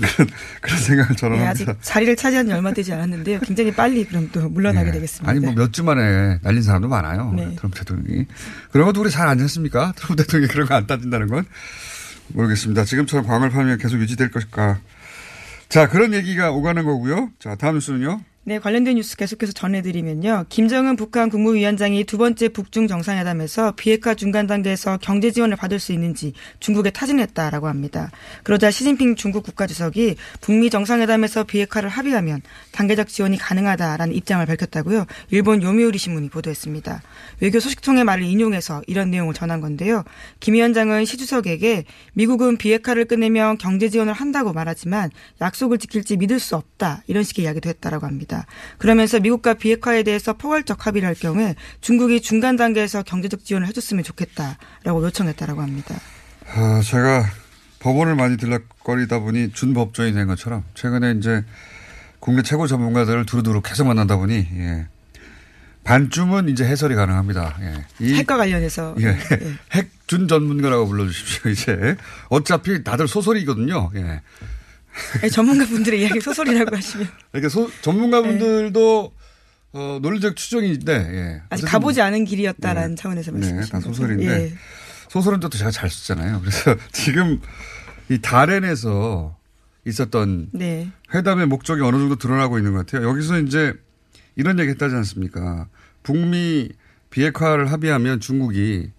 그런, 0.00 0.28
그런 0.60 0.78
생각을 0.78 1.16
저는 1.16 1.38
네. 1.38 1.46
아직 1.46 1.68
자리를 1.80 2.16
차지한 2.16 2.46
지 2.46 2.52
얼마 2.52 2.72
되지 2.72 2.92
않았는데요. 2.92 3.40
굉장히 3.40 3.72
빨리 3.72 4.04
그럼 4.04 4.28
또 4.32 4.48
물러나게 4.48 4.88
예. 4.88 4.92
되겠습니다. 4.92 5.30
아니 5.30 5.40
뭐 5.40 5.52
몇 5.54 5.72
주 5.72 5.82
만에 5.84 6.38
날린 6.42 6.62
사람도 6.62 6.88
많아요. 6.88 7.32
네. 7.34 7.54
트럼프 7.56 7.78
대통령이. 7.78 8.26
그런 8.70 8.86
것도 8.86 9.00
우리 9.00 9.10
잘안 9.10 9.40
했습니까? 9.40 9.92
트럼프 9.96 10.16
대통령이 10.22 10.48
그런 10.52 10.66
거 10.68 10.74
안 10.74 10.86
따진다는 10.86 11.28
건 11.28 11.44
모르겠습니다. 12.28 12.84
지금처럼 12.84 13.26
광을 13.26 13.50
팔면 13.50 13.78
계속 13.78 13.98
유지될 14.00 14.30
것일까. 14.30 14.78
자 15.68 15.88
그런 15.88 16.12
얘기가 16.14 16.50
오가는 16.52 16.84
거고요. 16.84 17.30
자 17.38 17.54
다음 17.56 17.74
뉴스는요. 17.74 18.20
네, 18.48 18.60
관련된 18.60 18.94
뉴스 18.94 19.16
계속해서 19.16 19.52
전해드리면요. 19.54 20.44
김정은 20.48 20.94
북한 20.94 21.30
국무위원장이 21.30 22.04
두 22.04 22.16
번째 22.16 22.48
북중 22.48 22.86
정상회담에서 22.86 23.72
비핵화 23.72 24.14
중간 24.14 24.46
단계에서 24.46 24.98
경제 25.02 25.32
지원을 25.32 25.56
받을 25.56 25.80
수 25.80 25.92
있는지 25.92 26.32
중국에 26.60 26.90
타진했다라고 26.90 27.66
합니다. 27.66 28.12
그러자 28.44 28.70
시진핑 28.70 29.16
중국 29.16 29.42
국가주석이 29.42 30.14
북미 30.40 30.70
정상회담에서 30.70 31.42
비핵화를 31.42 31.88
합의하면 31.88 32.40
단계적 32.70 33.08
지원이 33.08 33.36
가능하다라는 33.36 34.14
입장을 34.14 34.46
밝혔다고요. 34.46 35.06
일본 35.32 35.60
요미우리 35.60 35.98
신문이 35.98 36.28
보도했습니다. 36.28 37.02
외교 37.40 37.58
소식통의 37.58 38.04
말을 38.04 38.22
인용해서 38.22 38.80
이런 38.86 39.10
내용을 39.10 39.34
전한 39.34 39.60
건데요. 39.60 40.04
김 40.38 40.54
위원장은 40.54 41.04
시 41.04 41.16
주석에게 41.16 41.82
미국은 42.12 42.58
비핵화를 42.58 43.06
끝내면 43.06 43.58
경제 43.58 43.88
지원을 43.88 44.12
한다고 44.12 44.52
말하지만 44.52 45.10
약속을 45.40 45.78
지킬지 45.78 46.18
믿을 46.18 46.38
수 46.38 46.54
없다 46.54 47.02
이런 47.08 47.24
식의 47.24 47.44
이야기도 47.44 47.68
했다라고 47.70 48.06
합니다. 48.06 48.35
그러면서 48.78 49.20
미국과 49.20 49.54
비핵화에 49.54 50.02
대해서 50.02 50.32
포괄적 50.34 50.86
합의를 50.86 51.06
할 51.08 51.14
경우에 51.14 51.54
중국이 51.80 52.20
중간 52.20 52.56
단계에서 52.56 53.02
경제적 53.02 53.44
지원을 53.44 53.68
해줬으면 53.68 54.04
좋겠다라고 54.04 55.04
요청했다라고 55.04 55.62
합니다. 55.62 55.94
아, 56.54 56.80
제가 56.84 57.24
법원을 57.80 58.14
많이 58.16 58.36
들락거리다 58.36 59.20
보니 59.20 59.52
준법조인이 59.52 60.14
된 60.14 60.26
것처럼 60.26 60.64
최근에 60.74 61.12
이제 61.18 61.44
국내 62.20 62.42
최고 62.42 62.66
전문가들을 62.66 63.26
두루두루 63.26 63.62
계속 63.62 63.86
만나다 63.86 64.16
보니 64.16 64.34
예. 64.34 64.86
반쯤은 65.84 66.48
이제 66.48 66.64
해설이 66.64 66.96
가능합니다. 66.96 67.56
예. 67.60 67.84
이 68.00 68.14
핵과 68.14 68.36
관련해서 68.36 68.96
예. 69.00 69.06
예. 69.06 69.18
핵준 69.72 70.26
전문가라고 70.26 70.88
불러주십시오, 70.88 71.50
이제. 71.50 71.96
어차피 72.28 72.82
다들 72.82 73.06
소설이거든요. 73.06 73.92
예. 73.94 74.20
전문가분들의 75.32 76.00
이야기 76.00 76.20
소설이라고 76.20 76.76
하시면 76.76 77.08
그러니까 77.32 77.48
소, 77.48 77.70
전문가분들도 77.82 79.12
어, 79.72 79.98
논리적 80.00 80.36
추정인데, 80.36 80.92
예. 80.92 81.42
아직 81.50 81.66
가보지 81.66 82.00
않은 82.00 82.24
길이었다라는 82.24 82.90
네. 82.90 82.94
차원에서 82.94 83.30
네, 83.30 83.38
말씀하시는 83.38 83.72
다 83.72 83.78
거죠. 83.78 83.92
소설인데. 83.92 84.26
예. 84.26 84.54
소설은 85.08 85.40
또 85.40 85.50
제가 85.50 85.70
잘 85.70 85.90
쓰잖아요. 85.90 86.40
그래서 86.40 86.74
지금 86.92 87.40
이 88.08 88.18
다렌에서 88.20 89.36
있었던 89.84 90.48
네. 90.52 90.90
회담의 91.14 91.46
목적이 91.46 91.82
어느 91.82 91.96
정도 91.96 92.16
드러나고 92.16 92.58
있는 92.58 92.72
것 92.72 92.86
같아요. 92.86 93.08
여기서 93.08 93.38
이제 93.40 93.74
이런 94.34 94.58
얘기 94.58 94.70
했다지 94.70 94.94
않습니까? 94.94 95.68
북미 96.02 96.70
비핵화를 97.10 97.70
합의하면 97.70 98.20
중국이 98.20 98.90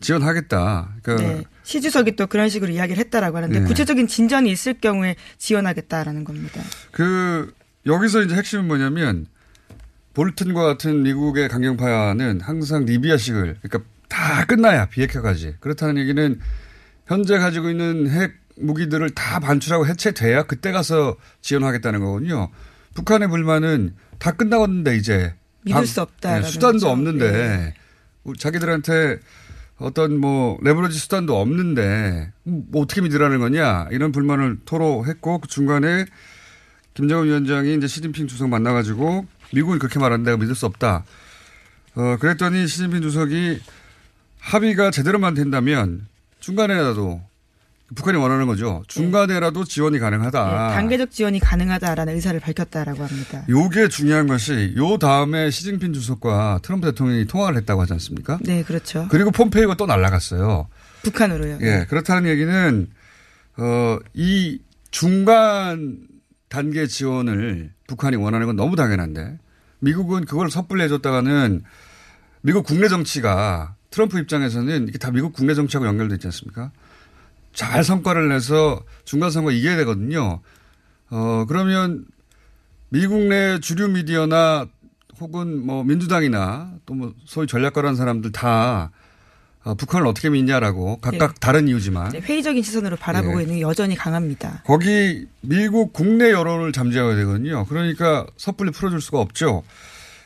지원하겠다. 0.00 0.94
그러니까 1.02 1.28
네. 1.34 1.44
시 1.64 1.80
주석이 1.80 2.14
또 2.16 2.26
그런 2.26 2.48
식으로 2.48 2.70
이야기를 2.72 3.00
했다라고 3.04 3.38
하는데 3.38 3.60
네. 3.60 3.66
구체적인 3.66 4.06
진전이 4.06 4.50
있을 4.50 4.74
경우에 4.74 5.16
지원하겠다라는 5.38 6.22
겁니다. 6.24 6.60
그 6.92 7.52
여기서 7.86 8.22
이제 8.22 8.34
핵심은 8.36 8.66
뭐냐면 8.68 9.26
볼튼과 10.12 10.62
같은 10.62 11.02
미국의 11.02 11.48
강경파는 11.48 12.40
항상 12.42 12.84
리비아식을 12.84 13.56
그러니까 13.62 13.90
다 14.08 14.44
끝나야 14.44 14.86
비핵화까지 14.86 15.56
그렇다는 15.60 15.98
얘기는 15.98 16.38
현재 17.06 17.38
가지고 17.38 17.70
있는 17.70 18.08
핵 18.10 18.34
무기들을 18.56 19.10
다 19.10 19.40
반출하고 19.40 19.86
해체돼야 19.86 20.44
그때 20.44 20.70
가서 20.70 21.16
지원하겠다는 21.40 22.00
거거든요. 22.00 22.50
북한의 22.94 23.28
불만은 23.28 23.94
다 24.18 24.30
끝나갔는데 24.32 24.96
이제 24.96 25.34
믿을 25.64 25.74
방- 25.78 25.84
수 25.86 26.00
없다라는 26.02 26.42
네, 26.42 26.48
수단도 26.50 26.74
거죠. 26.74 26.90
없는데 26.90 27.32
네. 27.32 27.74
자기들한테 28.38 29.18
어떤 29.78 30.18
뭐 30.18 30.58
레버리지 30.62 30.98
수단도 30.98 31.40
없는데 31.40 32.32
뭐 32.44 32.82
어떻게 32.82 33.00
믿으라는 33.00 33.38
거냐 33.40 33.88
이런 33.90 34.12
불만을 34.12 34.58
토로했고 34.64 35.38
그 35.38 35.48
중간에 35.48 36.04
김정은 36.94 37.26
위원장이 37.26 37.74
이제 37.74 37.86
시진핑 37.86 38.28
주석 38.28 38.48
만나가지고 38.48 39.26
미국은 39.52 39.78
그렇게 39.78 39.98
내가 39.98 40.36
믿을 40.36 40.54
수 40.54 40.66
없다. 40.66 41.04
어 41.96 42.16
그랬더니 42.20 42.66
시진핑 42.66 43.02
주석이 43.02 43.60
합의가 44.38 44.90
제대로만 44.90 45.34
된다면 45.34 46.06
중간에라도 46.40 47.20
북한이 47.94 48.16
원하는 48.18 48.46
거죠. 48.46 48.82
중간에라도 48.88 49.64
지원이 49.64 49.98
가능하다. 49.98 50.68
네, 50.68 50.74
단계적 50.74 51.10
지원이 51.10 51.38
가능하다라는 51.38 52.14
의사를 52.14 52.38
밝혔다라고 52.40 53.04
합니다. 53.04 53.44
요게 53.48 53.88
중요한 53.88 54.26
것이 54.26 54.74
요 54.76 54.96
다음에 54.98 55.50
시진핑 55.50 55.92
주석과 55.92 56.60
트럼프 56.62 56.90
대통령이 56.90 57.26
통화를 57.26 57.58
했다고 57.58 57.82
하지 57.82 57.92
않습니까? 57.92 58.38
네, 58.42 58.62
그렇죠. 58.62 59.06
그리고 59.10 59.30
폼페이오가 59.30 59.76
또 59.76 59.86
날아갔어요. 59.86 60.68
북한으로요. 61.02 61.58
예, 61.60 61.86
그렇다는 61.88 62.28
얘기는 62.30 62.88
어, 63.58 63.98
이 64.14 64.60
중간 64.90 65.98
단계 66.48 66.86
지원을 66.86 67.72
북한이 67.86 68.16
원하는 68.16 68.46
건 68.46 68.56
너무 68.56 68.76
당연한데 68.76 69.38
미국은 69.80 70.24
그걸 70.24 70.50
섣불리 70.50 70.82
해줬다가는 70.84 71.62
미국 72.40 72.64
국내 72.64 72.88
정치가 72.88 73.74
트럼프 73.90 74.18
입장에서는 74.18 74.88
이게 74.88 74.98
다 74.98 75.10
미국 75.10 75.32
국내 75.32 75.54
정치하고 75.54 75.86
연결돼 75.86 76.14
있지 76.14 76.26
않습니까? 76.26 76.72
잘 77.54 77.84
성과를 77.84 78.28
내서 78.28 78.82
중간 79.04 79.30
선거 79.30 79.50
이겨야 79.50 79.76
되거든요. 79.78 80.40
어, 81.10 81.44
그러면 81.48 82.04
미국 82.88 83.20
내 83.22 83.58
주류 83.60 83.88
미디어나 83.88 84.66
혹은 85.20 85.64
뭐 85.64 85.84
민주당이나 85.84 86.72
또 86.86 86.94
뭐 86.94 87.14
소위 87.24 87.46
전략가라는 87.46 87.96
사람들 87.96 88.32
다 88.32 88.90
어, 89.62 89.74
북한을 89.74 90.06
어떻게 90.06 90.28
믿냐라고 90.28 90.98
각각 91.00 91.28
네. 91.34 91.40
다른 91.40 91.68
이유지만 91.68 92.10
네, 92.10 92.20
회의적인 92.20 92.62
시선으로 92.62 92.96
바라보고 92.96 93.38
예. 93.38 93.42
있는 93.44 93.56
게 93.56 93.60
여전히 93.62 93.94
강합니다. 93.94 94.62
거기 94.66 95.26
미국 95.40 95.92
국내 95.94 96.30
여론을 96.32 96.72
잠재워야 96.72 97.16
되거든요. 97.16 97.64
그러니까 97.66 98.26
섣불리 98.36 98.72
풀어줄 98.72 99.00
수가 99.00 99.20
없죠. 99.20 99.62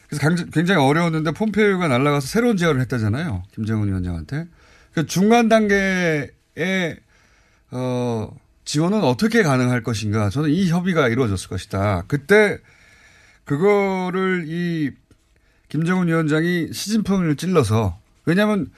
그래서 0.08 0.26
강- 0.26 0.50
굉장히 0.50 0.82
어려웠는데 0.82 1.30
폼페이오가 1.32 1.86
날아가서 1.86 2.26
새로운 2.26 2.56
제안을 2.56 2.80
했다잖아요. 2.80 3.44
김정은 3.54 3.86
위원장한테. 3.88 4.46
그 4.94 5.06
중간 5.06 5.48
단계의 5.48 6.96
어, 7.70 8.34
지원은 8.64 9.02
어떻게 9.02 9.42
가능할 9.42 9.82
것인가. 9.82 10.30
저는 10.30 10.50
이 10.50 10.68
협의가 10.68 11.08
이루어졌을 11.08 11.48
것이다. 11.48 12.04
그때 12.06 12.58
그거를 13.44 14.44
이 14.46 14.90
김정은 15.68 16.08
위원장이 16.08 16.72
시진핑을 16.72 17.36
찔러서 17.36 17.98
왜냐하면 18.24 18.70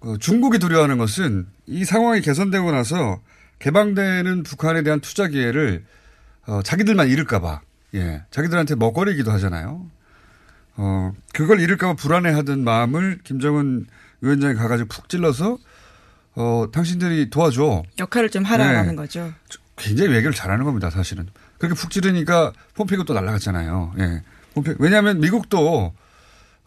어, 0.00 0.16
중국이 0.18 0.58
두려워하는 0.58 0.98
것은 0.98 1.46
이 1.66 1.84
상황이 1.84 2.20
개선되고 2.20 2.70
나서 2.70 3.20
개방되는 3.58 4.44
북한에 4.44 4.82
대한 4.82 5.00
투자 5.00 5.26
기회를 5.26 5.84
어, 6.46 6.62
자기들만 6.62 7.08
잃을까봐 7.08 7.60
예 7.94 8.22
자기들한테 8.30 8.76
먹거리기도 8.76 9.30
하잖아요. 9.32 9.86
어 10.76 11.12
그걸 11.32 11.58
잃을까봐 11.58 11.94
불안해하던 11.94 12.62
마음을 12.62 13.18
김정은 13.24 13.86
위원장이 14.20 14.54
가가지고 14.54 14.88
푹 14.88 15.08
찔러서 15.08 15.58
어 16.40 16.68
당신들이 16.70 17.30
도와줘. 17.30 17.82
역할을 17.98 18.30
좀 18.30 18.44
하라는 18.44 18.90
네. 18.90 18.94
거죠. 18.94 19.32
굉장히 19.76 20.12
외교를 20.12 20.32
잘하는 20.34 20.64
겁니다, 20.64 20.88
사실은. 20.88 21.26
그렇게 21.58 21.74
푹 21.74 21.90
찌르니까 21.90 22.52
폼페이가 22.74 23.02
또 23.04 23.12
날아갔잖아요. 23.12 23.94
예. 23.98 24.22
폼페 24.54 24.76
왜냐하면 24.78 25.18
미국도 25.18 25.92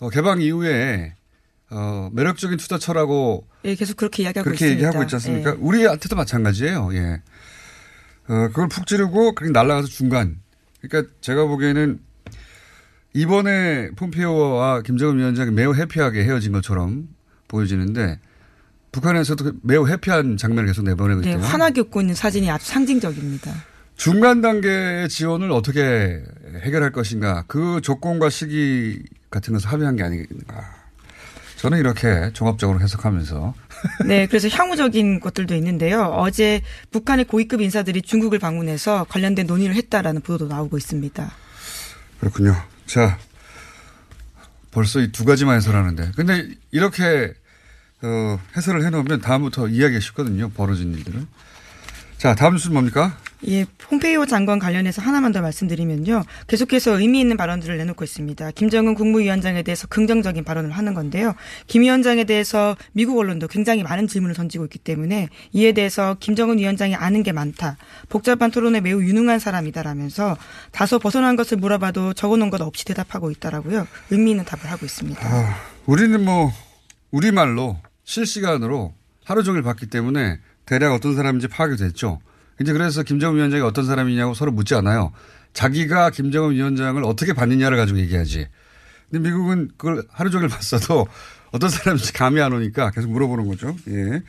어, 0.01 0.09
개방 0.09 0.41
이후에 0.41 1.15
어, 1.69 2.09
매력적인 2.11 2.57
투자처라고 2.57 3.47
예, 3.63 3.75
계속 3.75 3.95
그렇게 3.95 4.23
이야기하고 4.23 4.43
그렇게 4.43 4.65
있습니다. 4.65 4.87
얘기하고 4.87 5.03
있지 5.03 5.15
않습니까? 5.15 5.51
예. 5.51 5.55
우리한테도 5.57 6.17
마찬가지예요. 6.17 6.89
예. 6.93 7.21
어, 8.27 8.47
그걸 8.49 8.67
푹 8.67 8.85
찌르고 8.85 9.35
그렇게 9.35 9.53
날아가서 9.53 9.87
중간. 9.87 10.41
그러니까 10.81 11.13
제가 11.21 11.45
보기에는 11.45 12.01
이번에 13.13 13.91
폼페이오와 13.91 14.81
김정은 14.81 15.17
위원장이 15.17 15.51
매우 15.51 15.73
해피하게 15.73 16.25
헤어진 16.25 16.51
것처럼 16.51 17.07
보여지는데 17.47 18.19
북한에서도 18.91 19.53
매우 19.63 19.88
해피한 19.88 20.38
장면을 20.38 20.67
계속 20.67 20.83
내보내고 20.83 21.21
네, 21.21 21.31
있대요. 21.31 21.45
환하게 21.45 21.81
웃고 21.81 22.01
있는 22.01 22.15
사진이 22.15 22.50
아주 22.51 22.65
상징적입니다. 22.67 23.53
중간 23.95 24.41
단계의 24.41 25.07
지원을 25.10 25.51
어떻게 25.51 26.21
해결할 26.61 26.92
것인가 26.92 27.44
그 27.48 27.79
조건과 27.81 28.29
시기 28.29 29.01
같은 29.29 29.53
것을 29.53 29.70
합의한 29.70 29.96
게 29.96 30.03
아닌가. 30.03 30.75
저는 31.57 31.77
이렇게 31.77 32.31
종합적으로 32.33 32.79
해석하면서 32.81 33.53
네, 34.07 34.25
그래서 34.25 34.48
향후적인 34.50 35.20
것들도 35.20 35.55
있는데요. 35.55 36.05
어제 36.05 36.61
북한의 36.92 37.25
고위급 37.25 37.61
인사들이 37.61 38.01
중국을 38.01 38.39
방문해서 38.39 39.05
관련된 39.09 39.46
논의를 39.48 39.75
했다라는 39.75 40.22
보도도 40.22 40.48
나오고 40.53 40.77
있습니다. 40.77 41.31
그렇군요. 42.20 42.55
자, 42.87 43.18
벌써 44.72 45.00
이 45.01 45.11
두 45.11 45.24
가지만 45.25 45.57
해설하는데. 45.57 46.11
근데 46.15 46.48
이렇게, 46.72 47.33
어, 48.03 48.40
해설을 48.55 48.85
해놓으면 48.85 49.22
다음부터 49.22 49.68
이해하기가 49.68 50.00
쉽거든요. 50.00 50.50
벌어진 50.50 50.94
일들은. 50.94 51.27
자, 52.18 52.35
다음 52.35 52.53
뉴스는 52.53 52.74
뭡니까? 52.74 53.18
예, 53.48 53.66
폼페이오 53.79 54.27
장관 54.27 54.59
관련해서 54.59 55.01
하나만 55.01 55.31
더 55.31 55.42
말씀드리면요. 55.42 56.24
계속해서 56.46 57.00
의미 57.00 57.20
있는 57.20 57.35
발언들을 57.35 57.75
내놓고 57.77 58.03
있습니다. 58.03 58.51
김정은 58.51 58.94
국무위원장에 58.94 59.64
대해서 59.64 59.87
긍정적인 59.87 60.44
발언을 60.44 60.70
하는 60.70 60.94
건데요. 60.94 61.33
김 61.66 61.81
위원장에 61.81 62.25
대해서 62.25 62.75
미국 62.92 63.18
언론도 63.18 63.48
굉장히 63.48 63.81
많은 63.81 64.07
질문을 64.07 64.35
던지고 64.35 64.66
있기 64.66 64.77
때문에 64.77 65.29
이에 65.53 65.72
대해서 65.72 66.16
김정은 66.20 66.59
위원장이 66.59 66.94
아는 66.94 67.24
게 67.24 67.31
많다. 67.31 67.77
복잡한 68.09 68.51
토론에 68.51 68.81
매우 68.81 69.01
유능한 69.01 69.40
사람이다라면서 69.40 70.37
다소 70.72 71.00
벗어난 71.00 71.35
것을 71.35 71.57
물어봐도 71.57 72.14
적어놓은 72.14 72.51
것 72.51 72.61
없이 72.61 72.85
대답하고 72.85 73.31
있다라고요. 73.31 73.87
의미 74.11 74.31
있는 74.31 74.46
답을 74.46 74.72
하고 74.72 74.85
있습니다. 74.85 75.20
아, 75.27 75.55
우리는 75.87 76.24
뭐, 76.24 76.51
우리말로 77.09 77.79
실시간으로 78.03 78.94
하루 79.25 79.44
종일 79.44 79.61
봤기 79.61 79.87
때문에 79.87 80.40
대략 80.66 80.94
어떤 80.94 81.16
사람인지 81.16 81.48
파악이 81.48 81.75
됐죠. 81.77 82.20
이제 82.59 82.74
그래서 82.74 83.03
김정은 83.03 83.37
위원장이 83.37 83.61
어떤 83.64 83.85
사람이냐고 83.85 84.33
서로 84.33 84.51
묻지 84.51 84.75
않아요. 84.75 85.11
자기가 85.53 86.11
김정은 86.11 86.51
위원장을 86.53 87.03
어떻게 87.03 87.33
봤느냐를 87.33 87.77
가지고 87.77 88.00
얘기하지. 88.00 88.48
근데 89.09 89.29
미국은 89.29 89.72
그걸 89.77 90.03
하루 90.11 90.29
종일 90.29 90.48
봤어도 90.50 91.07
어떤 91.51 91.70
사람인지 91.70 92.14
감이 92.14 92.40
안 92.42 92.53
오니까 92.53 92.92
계속 92.92 93.09
물어보는 93.11 93.48
거죠. 93.48 93.75
예. 93.90 94.22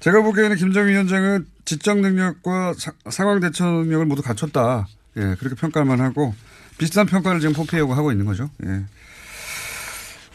제가 0.00 0.22
보기에는 0.22 0.56
김정은 0.56 0.88
위원장은 0.90 1.46
지적 1.64 1.98
능력과 2.00 2.74
사- 2.78 2.92
상황 3.10 3.40
대처 3.40 3.64
능력을 3.64 4.06
모두 4.06 4.22
갖췄다. 4.22 4.86
예, 5.16 5.34
그렇게 5.40 5.56
평가만 5.56 6.00
하고 6.00 6.34
비슷한 6.78 7.06
평가를 7.06 7.40
지금 7.40 7.54
폼페이오가 7.54 7.96
하고 7.96 8.12
있는 8.12 8.24
거죠. 8.24 8.48
예. 8.64 8.84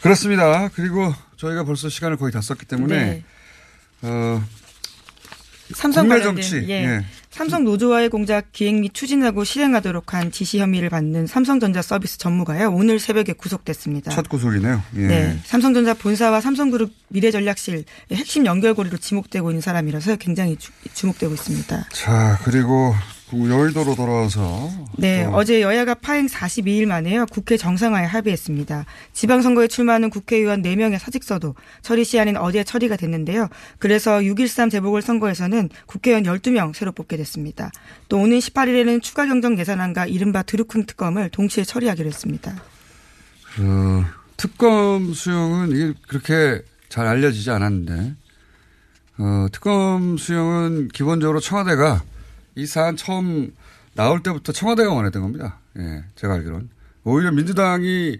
그렇습니다. 0.02 0.68
그리고 0.74 1.14
저희가 1.36 1.64
벌써 1.64 1.88
시간을 1.88 2.16
거의 2.16 2.32
다 2.32 2.40
썼기 2.40 2.66
때문에 2.66 2.96
네. 2.96 3.24
어, 4.02 4.42
삼성 5.74 6.08
국내 6.08 6.22
정치, 6.22 6.56
예. 6.68 6.84
예. 6.84 7.04
삼성 7.30 7.64
노조와의 7.64 8.10
공작 8.10 8.52
기획 8.52 8.76
및 8.76 8.94
추진하고 8.94 9.42
실행하도록 9.44 10.14
한 10.14 10.30
지시 10.30 10.60
혐의를 10.60 10.88
받는 10.88 11.26
삼성전자 11.26 11.82
서비스 11.82 12.18
전무가요. 12.18 12.70
오늘 12.70 13.00
새벽에 13.00 13.32
구속됐습니다. 13.32 14.12
첫 14.12 14.28
구속이네요. 14.28 14.82
예. 14.96 15.06
네. 15.06 15.40
삼성전자 15.44 15.94
본사와 15.94 16.40
삼성그룹 16.40 16.92
미래전략실 17.08 17.84
핵심 18.12 18.46
연결고리로 18.46 18.98
지목되고 18.98 19.50
있는 19.50 19.60
사람이라서 19.62 20.16
굉장히 20.16 20.56
주, 20.56 20.70
주목되고 20.92 21.34
있습니다. 21.34 21.88
자 21.92 22.38
그리고 22.44 22.94
여의도로 23.48 23.94
돌아와서 23.94 24.70
네, 24.96 25.24
또 25.24 25.34
어제 25.34 25.60
여야가 25.60 25.94
파행 25.94 26.26
42일 26.26 26.86
만에요. 26.86 27.26
국회 27.26 27.56
정상화에 27.56 28.04
합의했습니다. 28.04 28.84
지방선거에 29.12 29.68
출마하는 29.68 30.10
국회의원 30.10 30.62
4명의 30.62 30.98
사직서도 30.98 31.54
처리 31.82 32.04
시한인 32.04 32.36
어제 32.36 32.64
처리가 32.64 32.96
됐는데요. 32.96 33.48
그래서 33.78 34.18
6.13 34.18 34.70
재보궐선거에서는 34.70 35.70
국회의원 35.86 36.24
12명 36.24 36.74
새로 36.74 36.92
뽑게 36.92 37.16
됐습니다. 37.16 37.70
또 38.08 38.18
오는 38.18 38.38
18일에는 38.38 39.02
추가 39.02 39.26
경정 39.26 39.58
예산안과 39.58 40.06
이른바 40.06 40.42
드루킹 40.42 40.86
특검을 40.86 41.30
동시에 41.30 41.64
처리하기로 41.64 42.08
했습니다. 42.08 42.54
그 43.56 44.04
특검 44.36 45.12
수용은 45.12 45.70
이게 45.70 45.92
그렇게 46.08 46.62
잘 46.88 47.06
알려지지 47.06 47.50
않았는데 47.50 48.14
어, 49.18 49.46
특검 49.52 50.16
수용은 50.16 50.88
기본적으로 50.88 51.40
청와대가 51.40 52.02
이 52.56 52.66
사안 52.66 52.96
처음 52.96 53.54
나올 53.94 54.22
때부터 54.22 54.52
청와대가 54.52 54.92
원했던 54.92 55.22
겁니다. 55.22 55.58
예, 55.78 56.04
제가 56.16 56.34
알기로는 56.34 56.68
오히려 57.04 57.30
민주당이 57.32 58.18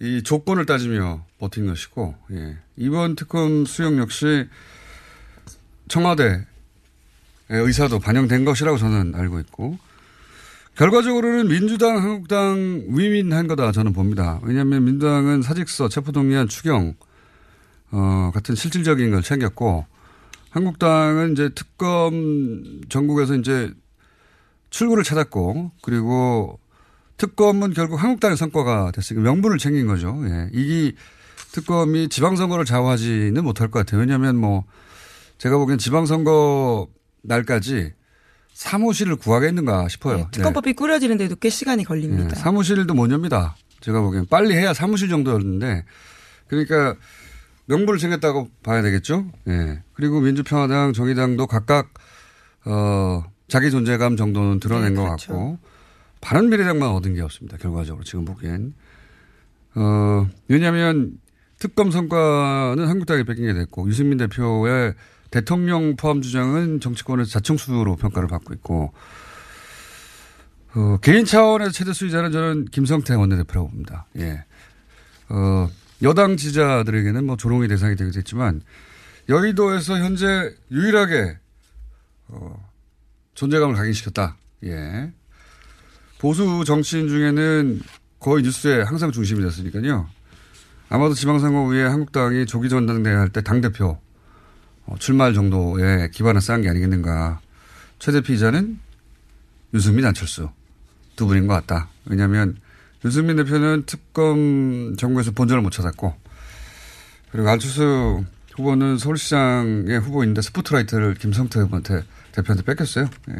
이 0.00 0.22
조건을 0.22 0.66
따지며 0.66 1.24
버틴 1.38 1.66
것이고 1.66 2.14
예, 2.32 2.58
이번 2.76 3.16
특검 3.16 3.64
수용 3.64 3.98
역시 3.98 4.48
청와대의 5.88 6.44
의사도 7.48 7.98
반영된 7.98 8.44
것이라고 8.44 8.78
저는 8.78 9.14
알고 9.14 9.40
있고 9.40 9.78
결과적으로는 10.76 11.48
민주당, 11.48 11.98
한국당 11.98 12.84
위민한 12.88 13.46
거다 13.46 13.70
저는 13.70 13.92
봅니다. 13.92 14.40
왜냐하면 14.42 14.84
민주당은 14.84 15.42
사직서, 15.42 15.88
체포동의안, 15.88 16.48
추경 16.48 16.94
어, 17.92 18.32
같은 18.34 18.56
실질적인 18.56 19.12
걸 19.12 19.22
챙겼고 19.22 19.86
한국당은 20.54 21.32
이제 21.32 21.50
특검 21.52 22.80
전국에서 22.88 23.34
이제 23.34 23.72
출구를 24.70 25.02
찾았고 25.02 25.72
그리고 25.82 26.60
특검은 27.16 27.72
결국 27.72 28.00
한국당의 28.00 28.36
성과가 28.36 28.92
됐으니까 28.92 29.24
명분을 29.24 29.58
챙긴 29.58 29.88
거죠. 29.88 30.16
예. 30.26 30.48
이게 30.52 30.96
특검이 31.50 32.08
지방선거를 32.08 32.64
좌우하지는 32.64 33.42
못할 33.42 33.68
것 33.68 33.80
같아요. 33.80 34.00
왜냐하면 34.00 34.36
뭐 34.36 34.62
제가 35.38 35.58
보기엔 35.58 35.78
지방선거 35.78 36.86
날까지 37.22 37.92
사무실을 38.52 39.16
구하겠는가 39.16 39.88
싶어요. 39.88 40.18
네, 40.18 40.26
특검법이 40.30 40.74
꾸려지는데도 40.74 41.34
꽤 41.36 41.50
시간이 41.50 41.82
걸립니다. 41.82 42.28
네, 42.28 42.34
사무실도 42.36 42.94
못 42.94 43.10
엽니다. 43.10 43.56
제가 43.80 44.00
보기엔 44.02 44.26
빨리 44.30 44.54
해야 44.54 44.72
사무실 44.72 45.08
정도였는데 45.08 45.84
그러니까 46.46 46.94
명분을 47.66 47.98
챙겼다고 47.98 48.48
봐야 48.62 48.82
되겠죠. 48.82 49.26
예. 49.48 49.82
그리고 49.94 50.20
민주평화당, 50.20 50.92
정의당도 50.92 51.46
각각 51.46 51.94
어 52.64 53.24
자기 53.48 53.70
존재감 53.70 54.16
정도는 54.16 54.60
드러낸 54.60 54.94
네, 54.94 54.96
것 54.96 55.04
그렇죠. 55.04 55.32
같고 55.32 55.58
바른미래당만 56.20 56.88
얻은 56.90 57.14
게 57.14 57.22
없습니다. 57.22 57.56
결과적으로 57.56 58.04
지금 58.04 58.24
보기엔 58.24 58.74
어 59.74 60.28
왜냐하면 60.48 61.18
특검 61.58 61.90
성과는 61.90 62.86
한국당이 62.86 63.24
뺏긴 63.24 63.46
게 63.46 63.54
됐고 63.54 63.88
유승민 63.88 64.18
대표의 64.18 64.94
대통령 65.30 65.96
포함 65.96 66.22
주장은 66.22 66.80
정치권에서 66.80 67.30
자청수로 67.30 67.96
평가를 67.96 68.28
받고 68.28 68.54
있고 68.54 68.92
어, 70.76 70.98
개인 71.02 71.24
차원에서 71.24 71.70
최대 71.70 71.92
수위자는 71.92 72.32
저는 72.32 72.64
김성태 72.66 73.14
원내대표라고 73.14 73.68
봅니다. 73.68 74.06
예. 74.18 74.44
어, 75.28 75.68
여당 76.02 76.36
지지자들에게는 76.36 77.24
뭐 77.24 77.36
조롱의 77.36 77.68
대상이 77.68 77.96
되기도 77.96 78.18
했지만 78.18 78.62
여의도에서 79.28 79.98
현재 79.98 80.54
유일하게 80.70 81.38
어, 82.28 82.70
존재감을 83.34 83.74
각인시켰다. 83.74 84.36
예. 84.64 85.12
보수 86.18 86.64
정치인 86.66 87.08
중에는 87.08 87.80
거의 88.18 88.42
뉴스에 88.42 88.82
항상 88.82 89.12
중심이 89.12 89.42
됐으니까요. 89.42 90.08
아마도 90.88 91.14
지방선거위에 91.14 91.84
한국당이 91.84 92.46
조기 92.46 92.68
전당대회 92.68 93.14
할 93.14 93.28
때 93.30 93.40
당대표 93.40 93.98
어, 94.86 94.96
출마할 94.98 95.34
정도의 95.34 96.10
기반을 96.10 96.40
쌓은 96.40 96.62
게 96.62 96.68
아니겠는가. 96.68 97.40
최대 97.98 98.20
피의자는 98.20 98.78
유승민 99.72 100.04
안철수 100.04 100.50
두 101.16 101.26
분인 101.26 101.46
것 101.46 101.54
같다. 101.54 101.88
왜냐하면 102.06 102.56
유승민 103.04 103.36
대표는 103.36 103.84
특검 103.86 104.96
정부에서 104.96 105.32
본전을 105.32 105.62
못 105.62 105.70
찾았고 105.70 106.14
그리고 107.30 107.48
안철수 107.48 108.24
후보는 108.56 108.98
서울시장의 108.98 109.98
후보인데 110.00 110.40
스포트라이트를 110.40 111.14
김성태 111.14 111.60
후보한테 111.60 112.02
대표한테 112.32 112.64
뺏겼어요. 112.64 113.08
예. 113.30 113.34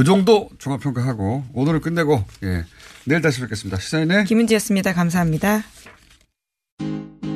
이 0.00 0.04
정도 0.04 0.48
종합평가하고 0.58 1.44
오늘을 1.52 1.80
끝내고 1.80 2.24
예. 2.44 2.64
내일 3.04 3.20
다시 3.20 3.40
뵙겠습니다. 3.40 3.78
시사인의 3.78 4.24
김은지였습니다. 4.24 4.94
감사합니다. 4.94 5.62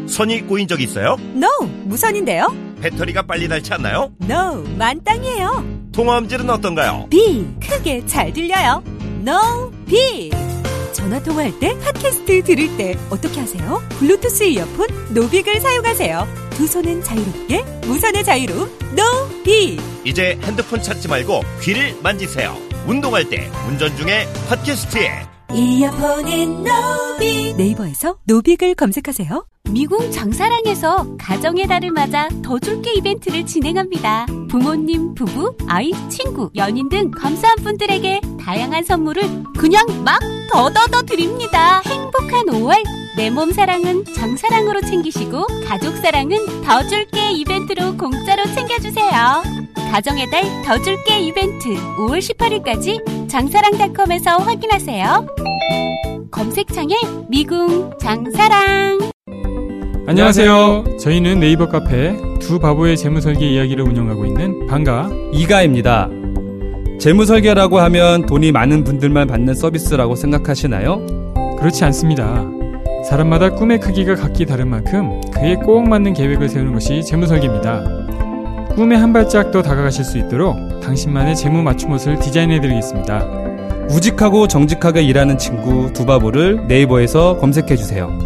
선이 0.09 0.47
꼬인 0.47 0.67
적 0.69 0.81
있어요? 0.81 1.17
No, 1.35 1.49
무선인데요? 1.85 2.55
배터리가 2.81 3.23
빨리 3.23 3.49
닳지 3.49 3.75
않나요? 3.75 4.13
No, 4.23 4.63
만땅이에요. 4.79 5.91
통화음질은 5.93 6.49
어떤가요? 6.49 7.09
B, 7.11 7.47
크게 7.61 8.07
잘 8.07 8.33
들려요. 8.33 8.83
No, 9.27 9.71
B. 9.87 10.31
전화 11.07 11.23
통화할 11.23 11.57
때, 11.61 11.79
팟캐스트 11.79 12.43
들을 12.43 12.77
때 12.77 12.99
어떻게 13.11 13.39
하세요? 13.39 13.81
블루투스 14.01 14.43
이어폰 14.43 15.15
노빅을 15.15 15.61
사용하세요. 15.61 16.27
두 16.51 16.67
손은 16.67 17.05
자유롭게, 17.05 17.63
무선의 17.87 18.25
자유로움 18.25 18.69
B. 19.45 19.79
이제 20.03 20.37
핸드폰 20.43 20.83
찾지 20.83 21.07
말고 21.07 21.43
귀를 21.63 21.97
만지세요. 22.03 22.57
운동할 22.89 23.31
때, 23.31 23.49
운전 23.69 23.97
중에 23.97 24.27
팟캐스트에 24.49 25.36
이어폰은 25.53 26.65
노빅. 26.65 27.57
네이버에서 27.57 28.17
노빅을 28.25 28.75
검색하세요. 28.75 29.47
미궁 29.71 30.11
장사랑에서 30.13 31.17
가정의 31.19 31.67
달을 31.67 31.91
맞아 31.91 32.29
더 32.43 32.59
줄게 32.59 32.93
이벤트를 32.95 33.47
진행합니다. 33.47 34.27
부모님, 34.49 35.15
부부, 35.15 35.57
아이, 35.67 35.91
친구, 36.09 36.51
연인 36.55 36.89
등 36.89 37.11
감사한 37.11 37.57
분들에게 37.59 38.21
다양한 38.41 38.85
선물을 38.85 39.23
그냥 39.59 39.85
막 40.05 40.21
더더더 40.53 41.03
드립니다. 41.03 41.81
행복한 41.85 42.47
5월 42.47 42.77
내 43.17 43.31
몸 43.31 43.51
사랑은 43.51 44.05
장사랑으로 44.15 44.83
챙기시고 44.83 45.47
가족 45.67 45.97
사랑은 45.97 46.63
더 46.63 46.87
줄게 46.87 47.31
이벤트로 47.33 47.97
공짜로 47.97 48.45
챙겨주세요. 48.55 49.43
가정의 49.91 50.29
달 50.31 50.45
더 50.65 50.81
줄게 50.83 51.21
이벤트 51.21 51.69
5월 51.97 52.19
18일까지 52.19 53.16
장사랑닷컴에서 53.29 54.37
확인하세요. 54.39 55.27
검색창에 56.31 56.95
미궁 57.29 57.91
장사랑 57.99 58.99
안녕하세요. 60.07 60.85
저희는 61.01 61.41
네이버 61.41 61.69
카페 61.69 62.17
두 62.41 62.59
바보의 62.61 62.97
재무설계 62.97 63.45
이야기를 63.45 63.85
운영하고 63.85 64.25
있는 64.27 64.67
방가 64.67 65.11
이가입니다. 65.33 66.09
재무설계라고 67.01 67.81
하면 67.81 68.27
돈이 68.27 68.53
많은 68.53 68.85
분들만 68.85 69.27
받는 69.27 69.55
서비스라고 69.55 70.15
생각하시나요? 70.15 71.05
그렇지 71.59 71.85
않습니다. 71.85 72.45
사람마다 73.09 73.51
꿈의 73.51 73.81
크기가 73.81 74.15
각기 74.15 74.47
다른 74.47 74.69
만큼 74.69 75.21
그에 75.33 75.57
꼭 75.57 75.89
맞는 75.89 76.13
계획을 76.15 76.49
세우는 76.49 76.73
것이 76.73 77.03
재무설계입니다. 77.05 78.06
꿈에 78.77 78.95
한 78.95 79.11
발짝 79.15 79.51
더 79.53 79.63
다가가실 79.63 80.05
수 80.05 80.19
있도록 80.19 80.81
당신만의 80.81 81.35
재무 81.35 81.63
맞춤 81.63 81.93
옷을 81.93 82.19
디자인해드리겠습니다. 82.19 83.25
우직하고 83.89 84.47
정직하게 84.49 85.01
일하는 85.01 85.39
친구 85.39 85.91
두 85.95 86.05
바보를 86.05 86.67
네이버에서 86.69 87.39
검색해주세요. 87.39 88.26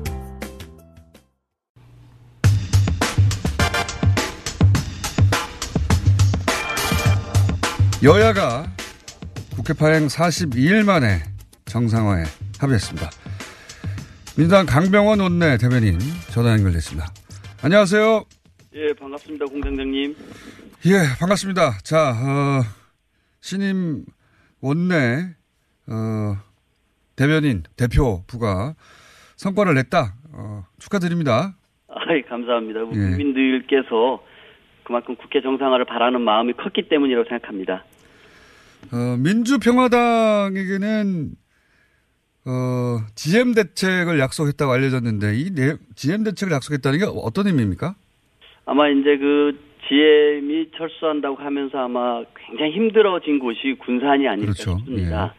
여야가 8.03 8.65
국회 9.55 9.73
파행 9.73 10.07
42일 10.07 10.83
만에 10.83 11.19
정상화에 11.65 12.23
합의했습니다. 12.59 13.07
민주당 14.35 14.65
강병원 14.65 15.19
원내 15.19 15.57
대변인 15.59 15.99
전화 16.31 16.53
연결됐습니다. 16.53 17.05
안녕하세요. 17.63 18.23
예, 18.73 18.93
반갑습니다, 18.99 19.45
공장장님. 19.45 20.15
예, 20.87 21.19
반갑습니다. 21.19 21.77
자, 21.83 22.09
어, 22.09 22.63
신임 23.39 24.03
원내 24.61 25.35
어, 25.87 26.37
대변인 27.15 27.61
대표 27.77 28.23
부가 28.25 28.73
성과를 29.35 29.75
냈다. 29.75 30.15
어, 30.33 30.65
축하드립니다. 30.79 31.55
아이, 31.87 32.23
감사합니다. 32.23 32.79
우리 32.81 32.97
예. 32.97 33.09
국민들께서 33.09 34.23
그만큼 34.91 35.15
국회 35.15 35.41
정상화를 35.41 35.85
바라는 35.85 36.19
마음이 36.19 36.51
컸기 36.53 36.89
때문이라고 36.89 37.29
생각합니다. 37.29 37.85
어, 38.91 39.15
민주평화당에게는 39.23 41.29
어, 42.45 42.97
GM 43.15 43.53
대책을 43.53 44.19
약속했다고 44.19 44.69
알려졌는데 44.69 45.37
이 45.37 45.55
내, 45.55 45.77
GM 45.95 46.25
대책을 46.25 46.53
약속했다는 46.53 46.99
게 46.99 47.05
어떤 47.05 47.47
의미입니까? 47.47 47.95
아마 48.65 48.89
이제 48.89 49.17
그 49.17 49.57
GM이 49.87 50.71
철수한다고 50.75 51.37
하면서 51.37 51.77
아마 51.77 52.21
굉장히 52.35 52.73
힘들어진 52.73 53.39
곳이 53.39 53.77
군산이 53.79 54.27
아닐까 54.27 54.51
그렇죠. 54.51 54.77
싶습니다. 54.79 55.33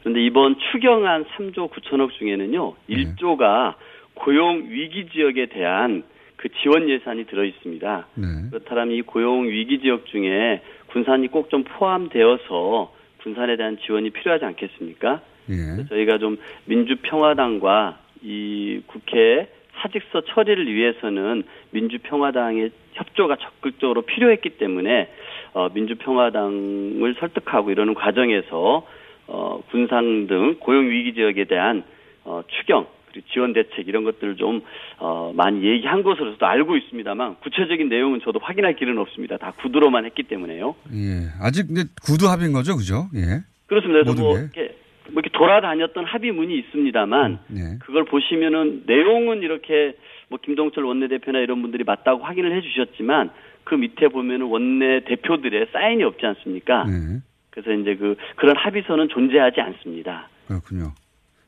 그런데 0.00 0.22
이번 0.22 0.56
추경안 0.70 1.24
3조 1.24 1.72
9천억 1.72 2.10
중에는요, 2.18 2.74
1조가 2.90 3.76
고용 4.12 4.66
위기 4.68 5.08
지역에 5.08 5.46
대한 5.46 6.04
그 6.38 6.48
지원 6.62 6.88
예산이 6.88 7.26
들어 7.26 7.44
있습니다. 7.44 8.06
네. 8.14 8.26
그렇다면 8.50 8.94
이 8.94 9.02
고용 9.02 9.46
위기 9.48 9.80
지역 9.80 10.06
중에 10.06 10.62
군산이 10.86 11.28
꼭 11.28 11.50
좀 11.50 11.64
포함되어서 11.64 12.94
군산에 13.22 13.56
대한 13.56 13.76
지원이 13.78 14.10
필요하지 14.10 14.44
않겠습니까? 14.44 15.20
예. 15.50 15.84
저희가 15.88 16.18
좀 16.18 16.38
민주평화당과 16.66 17.98
이 18.22 18.80
국회 18.86 19.48
사직서 19.80 20.22
처리를 20.22 20.72
위해서는 20.72 21.42
민주평화당의 21.70 22.70
협조가 22.94 23.36
적극적으로 23.36 24.02
필요했기 24.02 24.50
때문에 24.50 25.10
어, 25.54 25.68
민주평화당을 25.72 27.14
설득하고 27.18 27.70
이러는 27.70 27.94
과정에서 27.94 28.86
어, 29.26 29.62
군산 29.70 30.26
등 30.26 30.56
고용 30.60 30.88
위기 30.88 31.14
지역에 31.14 31.44
대한 31.44 31.82
어, 32.24 32.42
추경 32.48 32.86
그리고 33.10 33.26
지원 33.32 33.52
대책 33.52 33.88
이런 33.88 34.04
것들을 34.04 34.36
좀 34.36 34.62
어, 34.98 35.32
많이 35.34 35.62
얘기한 35.64 36.02
것으로서도 36.02 36.44
알고 36.44 36.76
있습니다만 36.76 37.36
구체적인 37.40 37.88
내용은 37.88 38.20
저도 38.22 38.38
확인할 38.40 38.76
길은 38.76 38.98
없습니다. 38.98 39.36
다 39.36 39.52
구두로만 39.62 40.04
했기 40.04 40.22
때문에요. 40.24 40.74
예. 40.92 41.28
아직 41.40 41.70
이제 41.70 41.84
구두 42.04 42.28
합의인 42.28 42.52
거죠, 42.52 42.76
그죠? 42.76 43.08
예. 43.14 43.42
그렇습니다. 43.66 44.02
그래서 44.02 44.22
뭐 44.22 44.34
게. 44.34 44.40
이렇게, 44.40 44.76
뭐 45.10 45.22
이렇게 45.22 45.30
돌아다녔던 45.30 46.04
합의문이 46.04 46.58
있습니다만 46.58 47.38
예. 47.56 47.78
그걸 47.80 48.04
보시면은 48.04 48.84
내용은 48.86 49.42
이렇게 49.42 49.96
뭐 50.28 50.38
김동철 50.42 50.84
원내대표나 50.84 51.38
이런 51.38 51.62
분들이 51.62 51.84
맞다고 51.84 52.22
확인을 52.22 52.56
해주셨지만 52.56 53.30
그 53.64 53.74
밑에 53.74 54.08
보면은 54.08 54.46
원내 54.46 55.04
대표들의 55.04 55.68
사인이 55.72 56.02
없지 56.02 56.24
않습니까? 56.24 56.84
네. 56.84 57.20
그래서 57.50 57.72
이제 57.72 57.96
그 57.96 58.16
그런 58.36 58.56
합의서는 58.56 59.08
존재하지 59.08 59.60
않습니다. 59.60 60.28
그렇군요. 60.46 60.92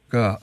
그러니까 0.09 0.39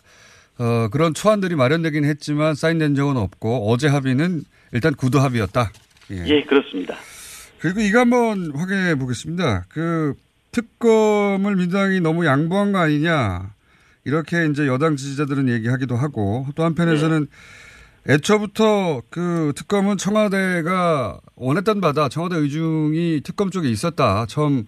어, 0.60 0.88
그런 0.90 1.14
초안들이 1.14 1.56
마련되긴 1.56 2.04
했지만 2.06 2.56
사인된 2.56 2.96
적은 2.96 3.18
없고 3.18 3.72
어제 3.72 3.88
합의는 3.88 4.44
일단 4.72 4.94
구두 4.96 5.20
합의였다. 5.20 5.72
예, 6.12 6.42
그렇습니다. 6.44 6.96
그리고 7.60 7.82
이거 7.82 8.00
한번 8.00 8.52
확인해 8.56 8.96
보겠습니다. 8.96 9.66
그 9.70 10.14
특검을 10.52 11.56
민주당이 11.56 12.00
너무 12.00 12.26
양보한 12.26 12.72
거 12.72 12.80
아니냐. 12.80 13.52
이렇게 14.06 14.46
이제 14.46 14.68
여당 14.68 14.96
지지자들은 14.96 15.50
얘기하기도 15.50 15.96
하고 15.96 16.48
또 16.56 16.64
한편에서는 16.64 17.28
애초부터 18.08 19.02
그 19.10 19.52
특검은 19.56 19.98
청와대가 19.98 21.20
원했던 21.36 21.82
바다 21.82 22.08
청와대 22.08 22.38
의중이 22.38 23.22
특검 23.24 23.52
쪽에 23.52 23.70
있었다. 23.70 24.26
처음 24.28 24.66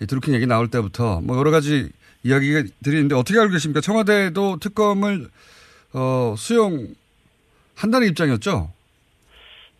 이 0.00 0.06
드루킹 0.06 0.34
얘기 0.34 0.46
나올 0.46 0.68
때부터 0.68 1.22
뭐 1.22 1.38
여러 1.38 1.50
가지 1.50 1.88
이야기들이 2.24 2.96
있는데 2.96 3.14
어떻게 3.14 3.38
알고 3.38 3.52
계십니까? 3.52 3.80
청와대도 3.80 4.58
특검을 4.58 5.28
어, 5.94 6.34
수용한다는 6.36 8.08
입장이었죠. 8.10 8.70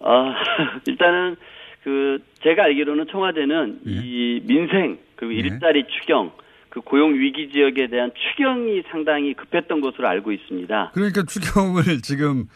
아, 0.00 0.34
일단은 0.86 1.36
그 1.84 2.18
제가 2.42 2.64
알기로는 2.64 3.06
청와대는 3.10 3.80
예. 3.86 3.90
이 3.90 4.40
민생 4.44 4.98
그리고 5.16 5.32
일자리 5.32 5.84
추경 5.86 6.32
그 6.68 6.80
고용 6.80 7.14
위기 7.14 7.50
지역에 7.52 7.88
대한 7.88 8.10
추경이 8.14 8.82
상당히 8.90 9.34
급했던 9.34 9.80
것으로 9.80 10.08
알고 10.08 10.32
있습니다. 10.32 10.92
그러니까 10.94 11.22
추경을 11.28 12.02
지금 12.02 12.46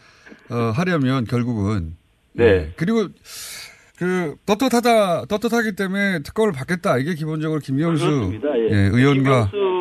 어, 0.49 0.71
하려면 0.75 1.25
결국은 1.25 1.95
네. 2.33 2.45
예. 2.45 2.73
그리고 2.75 3.07
그 3.97 4.35
떳떳하다 4.45 5.25
떳떳하기 5.25 5.75
때문에 5.75 6.19
특검을 6.23 6.51
받겠다 6.51 6.97
이게 6.97 7.15
기본적으로 7.15 7.59
김경수. 7.59 8.39
예. 8.43 8.69
예, 8.71 8.75
의원과 8.93 9.49
김경수 9.51 9.76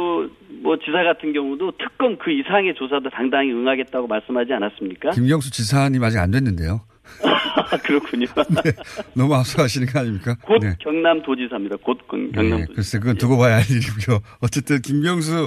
뭐 0.67 0.77
지사 0.85 1.05
같은 1.05 1.33
경우도 1.33 1.75
특검 1.79 2.19
그 2.19 2.33
이상의 2.33 2.75
조사도 2.75 3.09
당당히 3.11 3.53
응하겠다고 3.53 4.09
말씀하지 4.09 4.53
않았습니까? 4.53 5.13
김경수 5.13 5.53
지사님 5.53 6.03
아직 6.03 6.19
안 6.19 6.33
됐는데요. 6.33 6.81
그렇군요. 7.87 8.27
너무 9.15 9.33
앞서가시는 9.37 9.87
거 9.87 10.01
아닙니까? 10.01 10.37
곧 10.43 10.59
네. 10.59 10.75
경남도지사입니다. 10.81 11.77
곧 11.85 11.99
경- 12.09 12.33
경남도지사. 12.33 12.67
네, 12.67 12.75
글쎄 12.75 12.99
그건 12.99 13.17
두고 13.17 13.39
봐야 13.39 13.59
할 13.59 13.63
일이고요. 13.71 14.19
어쨌든 14.41 14.83
김경수 14.83 15.47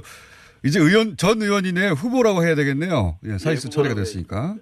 이제 0.63 0.79
의원 0.79 1.17
전 1.17 1.41
의원이네 1.41 1.89
후보라고 1.89 2.41
해야 2.45 2.55
되겠네요. 2.55 3.17
예, 3.25 3.37
사익수 3.37 3.69
네, 3.69 3.75
처리가 3.75 3.95
됐으니까. 3.95 4.55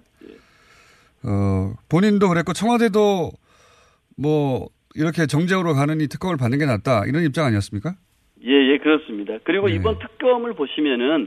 어 1.22 1.74
본인도 1.88 2.28
그랬고 2.28 2.52
청와대도 2.52 3.30
뭐 4.16 4.68
이렇게 4.96 5.26
정쟁으로 5.26 5.74
가는 5.74 6.00
이 6.00 6.08
특검을 6.08 6.36
받는 6.36 6.58
게 6.58 6.66
낫다 6.66 7.04
이런 7.06 7.22
입장 7.22 7.44
아니었습니까? 7.44 7.94
예, 8.44 8.52
예, 8.52 8.78
그렇습니다. 8.78 9.38
그리고 9.42 9.66
네. 9.68 9.74
이번 9.74 9.98
특검을 9.98 10.54
보시면은 10.54 11.26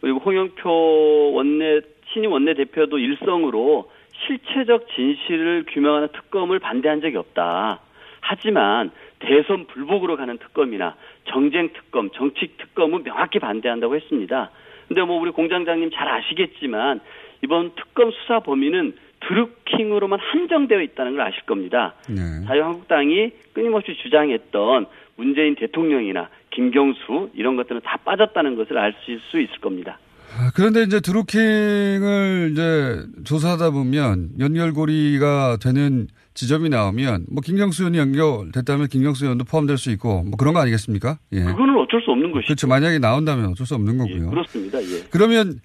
그리고 0.00 0.18
홍영표 0.18 1.32
원내 1.32 1.80
신임 2.12 2.32
원내 2.32 2.54
대표도 2.54 2.98
일성으로 2.98 3.90
실체적 4.26 4.88
진실을 4.94 5.64
규명하는 5.68 6.08
특검을 6.08 6.58
반대한 6.58 7.00
적이 7.00 7.16
없다. 7.16 7.80
하지만 8.20 8.90
대선 9.18 9.66
불복으로 9.66 10.16
가는 10.16 10.36
특검이나 10.38 10.96
정쟁 11.24 11.72
특검, 11.72 12.10
정치 12.10 12.48
특검은 12.58 13.04
명확히 13.04 13.38
반대한다고 13.38 13.96
했습니다. 13.96 14.50
근데 14.88 15.02
뭐 15.02 15.20
우리 15.20 15.30
공장장님 15.30 15.90
잘 15.94 16.08
아시겠지만 16.08 17.00
이번 17.42 17.74
특검 17.74 18.10
수사 18.10 18.40
범위는 18.40 18.94
드루킹으로만 19.20 20.18
한정되어 20.18 20.80
있다는 20.82 21.12
걸 21.12 21.22
아실 21.22 21.42
겁니다. 21.42 21.94
네. 22.08 22.16
자유한국당이 22.46 23.30
끊임없이 23.52 23.94
주장했던 23.94 24.86
문재인 25.16 25.54
대통령이나 25.54 26.28
김경수 26.50 27.30
이런 27.34 27.56
것들은 27.56 27.80
다 27.84 27.96
빠졌다는 28.04 28.56
것을 28.56 28.78
알 28.78 28.94
수 29.30 29.40
있을 29.40 29.60
겁니다. 29.60 29.98
아, 30.38 30.52
그런데 30.54 30.82
이제 30.84 31.00
드루킹을 31.00 32.50
이제 32.52 33.02
조사하다 33.24 33.70
보면 33.70 34.30
연결고리가 34.38 35.58
되는 35.60 36.06
지점이 36.34 36.68
나오면 36.68 37.26
뭐 37.30 37.40
김경수 37.42 37.82
의원이 37.82 37.98
연결됐다면 37.98 38.86
김경수 38.88 39.24
의원도 39.24 39.44
포함될 39.44 39.76
수 39.76 39.90
있고 39.90 40.22
뭐 40.22 40.36
그런 40.36 40.54
거 40.54 40.60
아니겠습니까? 40.60 41.18
예. 41.32 41.42
그거는 41.42 41.76
어쩔 41.78 42.00
수 42.02 42.12
없는 42.12 42.30
것이죠. 42.30 42.46
그렇죠. 42.46 42.68
만약에 42.68 43.00
나온다면 43.00 43.46
어쩔 43.46 43.66
수 43.66 43.74
없는 43.74 43.98
거고요. 43.98 44.30
그렇습니다. 44.30 44.80
예. 44.80 45.04
그러면 45.10 45.58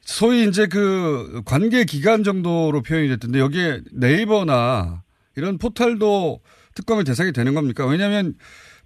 소위 0.00 0.44
이제 0.48 0.66
그 0.66 1.42
관계 1.44 1.84
기간 1.84 2.24
정도로 2.24 2.82
표현이 2.82 3.08
됐던데 3.08 3.38
여기에 3.38 3.82
네이버나 3.92 5.02
이런 5.36 5.58
포털도 5.58 6.40
특검의 6.74 7.04
대상이 7.04 7.32
되는 7.32 7.54
겁니까? 7.54 7.86
왜냐하면 7.86 8.34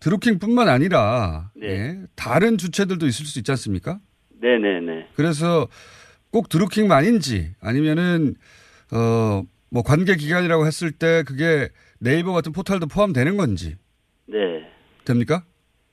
드루킹뿐만 0.05 0.69
아니라 0.69 1.51
네. 1.57 1.67
예, 1.69 1.97
다른 2.15 2.59
주체들도 2.59 3.07
있을 3.07 3.25
수 3.25 3.39
있지 3.39 3.51
않습니까? 3.53 3.99
네네네. 4.39 5.09
그래서 5.17 5.67
꼭 6.31 6.51
드루킹만인지 6.51 7.55
아니면은 7.63 8.35
어뭐 8.93 9.83
관계 9.83 10.15
기간이라고 10.17 10.67
했을 10.67 10.93
때 10.93 11.23
그게 11.27 11.69
네이버 12.01 12.35
같은 12.35 12.53
포털도 12.53 12.87
포함되는 12.89 13.39
건지 13.39 13.77
네. 14.27 14.69
됩니까? 15.07 15.43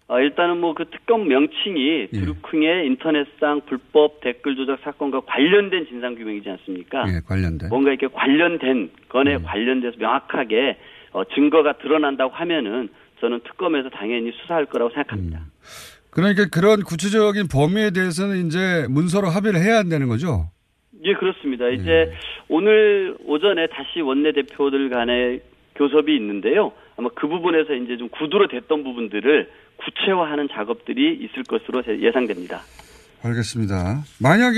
아, 0.10 0.20
일단은 0.20 0.58
뭐 0.60 0.74
그 0.74 0.84
특검 0.92 1.30
명칭이 1.30 2.10
예. 2.12 2.20
드루킹의 2.20 2.88
인터넷상 2.88 3.62
불법 3.66 4.20
댓글 4.20 4.58
조작 4.58 4.80
사건과 4.84 5.22
관련된 5.22 5.88
진상 5.88 6.16
규명이지 6.16 6.50
않습니까? 6.50 7.06
예, 7.08 7.22
관련된. 7.26 7.70
뭔가 7.70 7.92
이렇게 7.92 8.08
관련된 8.08 8.92
건에 9.08 9.36
음. 9.38 9.44
관련돼서 9.44 9.96
명확하게 10.00 10.78
어, 11.14 11.24
증거가 11.34 11.78
드러난다고 11.78 12.34
하면은 12.34 12.90
저는 13.22 13.42
특검에서 13.44 13.90
당연히 13.90 14.32
수사할 14.42 14.66
거라고 14.66 14.92
생각합니다. 14.92 15.46
그러니까 16.10 16.48
그런 16.52 16.82
구체적인 16.84 17.48
범위에 17.48 17.92
대해서는 17.92 18.48
이제 18.48 18.86
문서로 18.90 19.30
합의를 19.30 19.62
해야 19.62 19.78
한다는 19.78 20.08
거죠. 20.10 20.50
예, 21.06 21.14
그렇습니다. 21.14 21.66
네. 21.66 21.76
이제 21.76 22.12
오늘 22.50 23.16
오전에 23.26 23.68
다시 23.68 24.02
원내대표들 24.02 24.90
간의 24.90 25.42
교섭이 25.76 26.16
있는데요. 26.18 26.74
아마 26.98 27.10
그 27.16 27.28
부분에서 27.28 27.74
이제 27.74 27.96
좀 27.98 28.10
구두로 28.10 28.48
됐던 28.50 28.84
부분들을 28.84 29.50
구체화하는 29.78 30.50
작업들이 30.52 31.14
있을 31.16 31.44
것으로 31.44 31.82
제- 31.84 32.00
예상됩니다. 32.02 32.62
알겠습니다. 33.24 34.04
만약에 34.20 34.58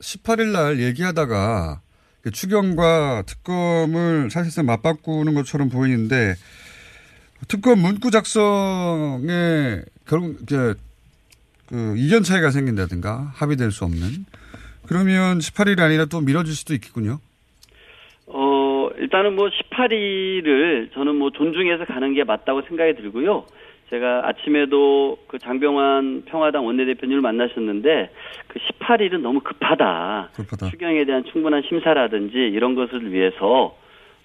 18일 0.00 0.52
날 0.52 0.80
얘기하다가 0.80 1.80
그 2.22 2.30
추경과 2.30 3.22
특검을 3.26 4.30
사실상 4.30 4.66
맞바꾸는 4.66 5.34
것처럼 5.34 5.70
보이는데 5.70 6.34
특검 7.48 7.80
문구 7.80 8.10
작성에 8.10 9.82
결국 10.06 10.36
이제 10.42 10.74
그 11.68 11.94
이견 11.96 12.22
차이가 12.22 12.50
생긴다든가 12.50 13.32
합의될 13.34 13.70
수 13.70 13.84
없는 13.84 14.26
그러면 14.86 15.38
18일이 15.38 15.80
아니라 15.80 16.04
또 16.06 16.20
미뤄질 16.20 16.52
수도 16.54 16.74
있겠군요. 16.74 17.18
어, 18.26 18.90
일단은 18.98 19.36
뭐 19.36 19.48
18일을 19.48 20.92
저는 20.92 21.16
뭐 21.16 21.30
존중해서 21.30 21.84
가는 21.84 22.12
게 22.14 22.24
맞다고 22.24 22.62
생각이 22.62 22.94
들고요. 22.94 23.46
제가 23.90 24.28
아침에도 24.28 25.18
그 25.26 25.38
장병환 25.38 26.24
평화당 26.26 26.64
원내대표님을 26.64 27.20
만나셨는데 27.20 28.10
그 28.46 28.58
18일은 28.58 29.20
너무 29.20 29.40
급하다. 29.40 30.30
급하다. 30.34 30.70
추경에 30.70 31.04
대한 31.04 31.24
충분한 31.24 31.62
심사라든지 31.68 32.36
이런 32.36 32.74
것을 32.76 33.12
위해서 33.12 33.76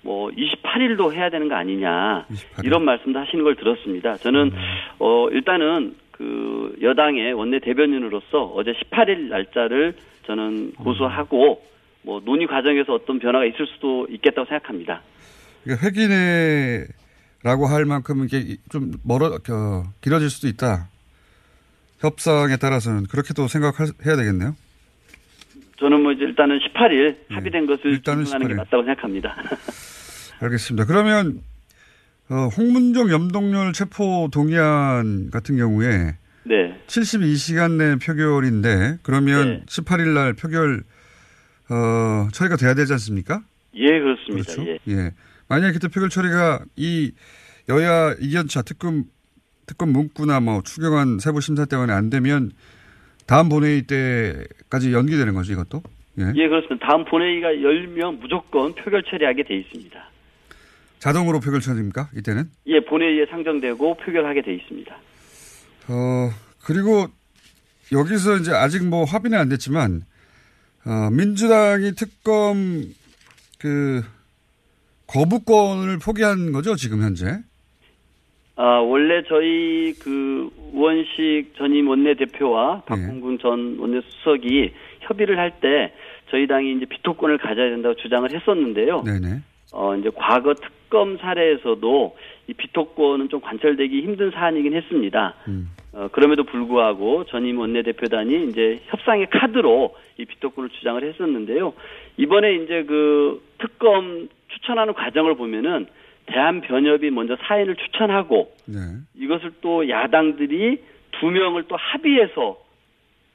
뭐 0.05 0.29
28일도 0.29 1.13
해야 1.13 1.31
되는 1.31 1.49
거 1.49 1.55
아니냐 1.55 2.27
이런 2.63 2.85
말씀도 2.85 3.17
하시는 3.17 3.43
걸 3.43 3.55
들었습니다. 3.55 4.17
저는 4.17 4.51
어 4.99 5.27
일단은 5.31 5.95
그 6.11 6.77
여당의 6.79 7.33
원내 7.33 7.59
대변인으로서 7.59 8.53
어제 8.55 8.73
18일 8.73 9.29
날짜를 9.29 9.95
저는 10.27 10.73
고수하고 10.75 11.63
뭐 12.03 12.21
논의 12.23 12.45
과정에서 12.45 12.93
어떤 12.93 13.17
변화가 13.17 13.45
있을 13.45 13.65
수도 13.65 14.05
있겠다고 14.11 14.47
생각합니다. 14.47 15.01
그러니까 15.63 15.87
회기내라고 15.87 17.65
할 17.65 17.85
만큼 17.85 18.25
이게 18.25 18.57
좀 18.69 18.91
멀어 19.03 19.25
어, 19.25 19.83
길어질 20.01 20.29
수도 20.29 20.47
있다. 20.47 20.87
협상에 21.99 22.57
따라서는 22.57 23.05
그렇게도 23.07 23.47
생각해야 23.47 24.15
되겠네요. 24.17 24.55
저는 25.79 26.03
뭐 26.03 26.11
이제 26.11 26.25
일단은 26.25 26.59
18일 26.59 27.17
합의된 27.29 27.65
것을 27.65 27.87
일단은 27.87 28.25
존중하는 28.25 28.47
게 28.47 28.53
18일. 28.53 28.57
맞다고 28.57 28.83
생각합니다. 28.83 29.35
알겠습니다. 30.39 30.85
그러면 30.85 31.41
어, 32.29 32.47
홍문종 32.57 33.11
염동열 33.11 33.73
체포 33.73 34.29
동의안 34.31 35.29
같은 35.31 35.57
경우에 35.57 36.17
네. 36.43 36.79
72시간 36.87 37.77
내 37.77 37.95
표결인데 37.97 38.97
그러면 39.03 39.63
18일 39.65 40.13
날 40.13 40.33
표결 40.33 40.83
어, 41.69 42.27
처리가 42.31 42.57
돼야 42.57 42.73
되지 42.73 42.93
않습니까? 42.93 43.41
예, 43.75 43.87
그렇습니다. 43.87 44.53
그렇죠. 44.53 44.65
예. 44.67 44.77
예. 44.87 45.11
만약에 45.47 45.73
그때 45.73 45.87
표결 45.87 46.09
처리가 46.09 46.63
이 46.75 47.11
여야 47.69 48.13
이견차 48.19 48.61
특검 48.61 49.05
특검 49.65 49.89
문구나 49.89 50.39
뭐 50.39 50.61
추경안 50.63 51.19
세부 51.19 51.41
심사 51.41 51.65
때문에 51.65 51.91
안 51.91 52.09
되면 52.09 52.51
다음 53.27 53.49
본회의 53.49 53.81
때까지 53.83 54.93
연기되는 54.93 55.33
거죠, 55.33 55.53
이것도? 55.53 55.81
예. 56.19 56.31
예, 56.35 56.47
그렇습니다. 56.47 56.87
다음 56.87 57.05
본회의가 57.05 57.61
열면 57.61 58.19
무조건 58.19 58.73
표결 58.75 59.03
처리하게 59.03 59.43
돼 59.43 59.55
있습니다. 59.57 60.09
자동으로 61.05 61.39
표결 61.39 61.61
처리입니까? 61.61 62.09
이때는? 62.17 62.45
예, 62.65 62.79
본회의에 62.79 63.27
상정되고 63.27 63.93
표결하게 63.97 64.41
돼 64.41 64.55
있습니다. 64.55 64.95
어, 65.89 66.29
그리고 66.65 67.05
여기서 67.91 68.37
이제 68.37 68.51
아직 68.51 68.83
뭐 68.83 69.03
합의는 69.03 69.37
안 69.37 69.47
됐지만, 69.49 70.01
어, 70.83 71.11
민주당이 71.11 71.91
특검 71.91 72.55
그 73.59 74.01
거부권을 75.05 75.99
포기한 76.03 76.51
거죠, 76.51 76.75
지금 76.75 77.03
현재? 77.03 77.37
아, 78.55 78.63
원래 78.79 79.21
저희 79.27 79.93
그 80.01 80.49
우원식 80.73 81.53
전임 81.55 81.87
원내대표와 81.87 82.81
예. 82.83 82.85
박홍근 82.89 83.37
전 83.39 83.77
원내수석이 83.77 84.73
협의를 85.01 85.37
할 85.37 85.51
때 85.61 85.93
저희 86.31 86.47
당이 86.47 86.77
이제 86.77 86.85
비토권을 86.85 87.37
가져야 87.37 87.69
된다고 87.69 87.95
주장을 87.97 88.27
했었는데요. 88.33 89.03
네네. 89.03 89.41
어, 89.71 89.95
이제 89.95 90.09
과거 90.15 90.55
특 90.55 90.84
검 90.95 91.17
사례에서도 91.17 92.15
이 92.47 92.53
비토권은 92.53 93.27
좀 93.27 93.41
관철되기 93.41 94.01
힘든 94.01 94.31
사안이긴 94.31 94.73
했습니다. 94.73 95.33
음. 95.49 95.67
어, 95.91 96.07
그럼에도 96.13 96.45
불구하고 96.45 97.25
전임 97.25 97.59
원내대표단이 97.59 98.47
이제 98.47 98.79
협상의 98.85 99.29
카드로 99.29 99.93
이 100.17 100.23
비토권을 100.23 100.69
주장을 100.69 101.03
했었는데요. 101.03 101.73
이번에 102.15 102.55
이제 102.55 102.85
그 102.85 103.43
특검 103.57 104.29
추천하는 104.47 104.93
과정을 104.93 105.35
보면은 105.35 105.87
대한변협이 106.27 107.11
먼저 107.11 107.35
사인을 107.41 107.75
추천하고 107.75 108.53
네. 108.65 108.79
이것을 109.15 109.51
또 109.59 109.89
야당들이 109.89 110.81
두 111.19 111.25
명을 111.29 111.63
또 111.67 111.75
합의해서 111.75 112.57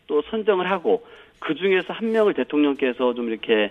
또 0.07 0.23
선정을 0.31 0.71
하고 0.71 1.05
그 1.41 1.55
중에서 1.55 1.93
한 1.93 2.11
명을 2.11 2.33
대통령께서 2.33 3.13
좀 3.13 3.29
이렇게 3.29 3.71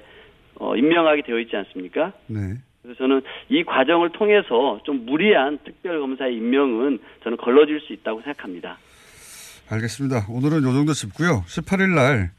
어, 0.59 0.75
임명하게 0.75 1.23
되어 1.23 1.39
있지 1.39 1.55
않습니까? 1.55 2.13
네. 2.27 2.39
그래서 2.81 2.97
저는 2.97 3.21
이 3.49 3.63
과정을 3.63 4.11
통해서 4.13 4.79
좀 4.85 5.05
무리한 5.05 5.59
특별검사의 5.65 6.35
임명은 6.35 6.99
저는 7.23 7.37
걸러질 7.37 7.81
수 7.81 7.93
있다고 7.93 8.21
생각합니다. 8.21 8.77
알겠습니다. 9.69 10.25
오늘은 10.29 10.63
요 10.63 10.73
정도 10.73 10.93
짚고요. 10.93 11.43
18일 11.47 11.93
날, 11.93 12.31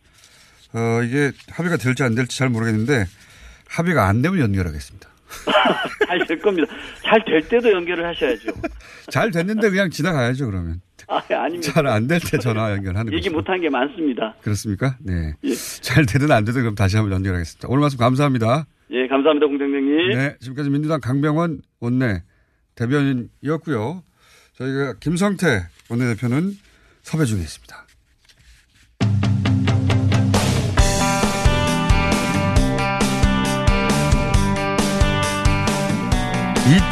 어, 0.75 1.03
이게 1.05 1.31
합의가 1.51 1.77
될지 1.77 2.03
안 2.03 2.15
될지 2.15 2.37
잘 2.39 2.49
모르겠는데, 2.49 3.05
합의가 3.69 4.07
안 4.09 4.23
되면 4.23 4.41
연결하겠습니다. 4.41 5.09
잘 6.09 6.27
될 6.27 6.41
겁니다. 6.41 6.67
잘 7.05 7.25
될 7.25 7.47
때도 7.49 7.71
연결을 7.71 8.05
하셔야죠. 8.05 8.51
잘 9.11 9.31
됐는데 9.31 9.71
그냥 9.71 9.89
지나가야죠, 9.91 10.47
그러면. 10.47 10.81
아, 11.07 11.23
아닙니다. 11.29 11.73
잘 11.73 11.87
안 11.87 12.09
될 12.09 12.19
때 12.19 12.39
전화 12.39 12.73
연결하는 12.73 13.13
얘기. 13.13 13.31
못한 13.31 13.61
게 13.61 13.69
많습니다. 13.69 14.35
그렇습니까? 14.43 14.97
네. 15.01 15.35
예. 15.45 15.55
잘 15.55 16.05
되든 16.07 16.33
안 16.33 16.45
되든 16.45 16.63
그럼 16.63 16.75
다시 16.75 16.97
한번 16.97 17.13
연결하겠습니다. 17.15 17.69
오늘 17.69 17.81
말씀 17.81 17.99
감사합니다. 17.99 18.67
예, 18.93 19.07
감사합니다, 19.07 19.47
공장장님. 19.47 20.09
네. 20.09 20.37
지금까지 20.41 20.71
민주당 20.71 21.01
강병원 21.01 21.63
원내 21.79 22.23
대변인이었고요. 22.75 24.03
저희가 24.55 24.95
김성태 24.99 25.69
원내대표는 25.89 26.53
섭외 27.03 27.25
중에 27.25 27.41
있습니다. 27.41 27.87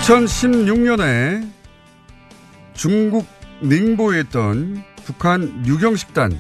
(2016년에) 0.07 1.49
중국 2.75 3.27
닝보에 3.63 4.21
있던 4.21 4.83
북한 5.05 5.65
유경식단 5.67 6.33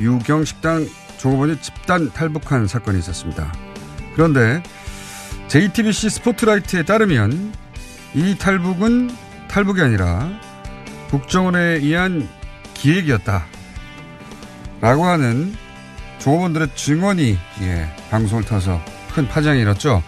유경식당 0.00 0.86
종업원이 1.18 1.60
집단 1.60 2.08
탈북한 2.10 2.66
사건이 2.66 2.98
있었습니다. 2.98 3.63
그런데 4.14 4.62
JTBC 5.48 6.10
스포트라이트에 6.10 6.84
따르면 6.84 7.52
이 8.14 8.36
탈북은 8.38 9.10
탈북이 9.48 9.80
아니라 9.80 10.30
국정원에 11.10 11.58
의한 11.58 12.28
기획이었다. 12.74 13.46
라고 14.80 15.04
하는 15.04 15.54
종업원들의 16.18 16.68
증언이 16.74 17.38
예, 17.62 17.88
방송을 18.10 18.44
타서 18.44 18.80
큰 19.14 19.28
파장이 19.28 19.60
일었죠. 19.60 20.02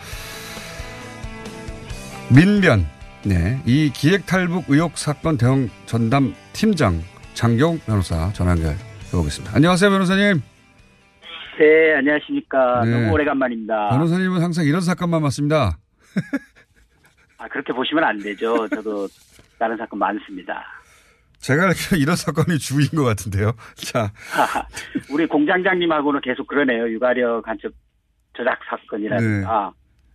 민변, 2.29 2.87
네, 3.23 3.61
이 3.65 3.91
기획 3.95 4.27
탈북 4.27 4.65
의혹 4.69 4.99
사건 4.99 5.37
대응 5.37 5.71
전담 5.87 6.35
팀장 6.53 7.03
장경 7.35 7.79
변호사 7.87 8.33
전화 8.33 8.53
연결해 8.53 8.77
보겠습니다. 9.13 9.55
안녕하세요, 9.55 9.91
변호사님. 9.91 10.56
네, 11.59 11.95
안녕하십니까. 11.95 12.85
네. 12.85 12.91
너무 12.91 13.13
오래간만입니다. 13.13 13.89
변호사님은 13.91 14.43
항상 14.43 14.65
이런 14.67 14.81
사건만 14.81 15.23
맞습니다. 15.23 15.79
아, 17.39 17.49
그렇게 17.49 17.73
보시면 17.73 18.05
안 18.05 18.19
되죠. 18.19 18.69
저도 18.69 19.09
다른 19.59 19.77
사건 19.77 19.99
많습니다. 19.99 20.65
제가 21.39 21.71
이런 21.99 22.17
사건이 22.17 22.59
주인 22.59 22.89
것 22.91 23.05
같은데요. 23.05 23.53
자, 23.77 24.13
우리 25.11 25.27
공장장님하고는 25.27 26.21
계속 26.23 26.47
그러네요. 26.47 26.91
유가려 26.91 27.41
간첩 27.43 27.73
조작 28.35 28.59
사건이라든가. 28.69 29.73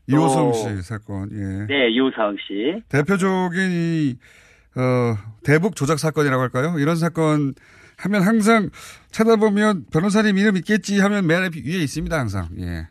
이호성 0.08 0.52
또- 0.52 0.54
씨 0.54 0.82
사건, 0.84 1.30
예. 1.32 1.66
네, 1.68 1.90
이호성 1.92 2.36
씨. 2.48 2.82
대표적인 2.90 3.72
이, 3.72 4.18
어, 4.76 5.16
대북 5.44 5.76
조작 5.76 6.00
사건이라고 6.00 6.42
할까요? 6.42 6.76
이런 6.80 6.96
사건 6.98 7.54
하면 8.02 8.24
항상 8.24 8.70
찾아보면 9.12 9.86
변호사님 9.92 10.38
이름 10.38 10.58
있겠지 10.58 11.00
하면 11.00 11.28
맨앞 11.28 11.54
위에 11.56 11.78
있습니다, 11.84 12.18
항상. 12.18 12.50
예. 12.60 12.88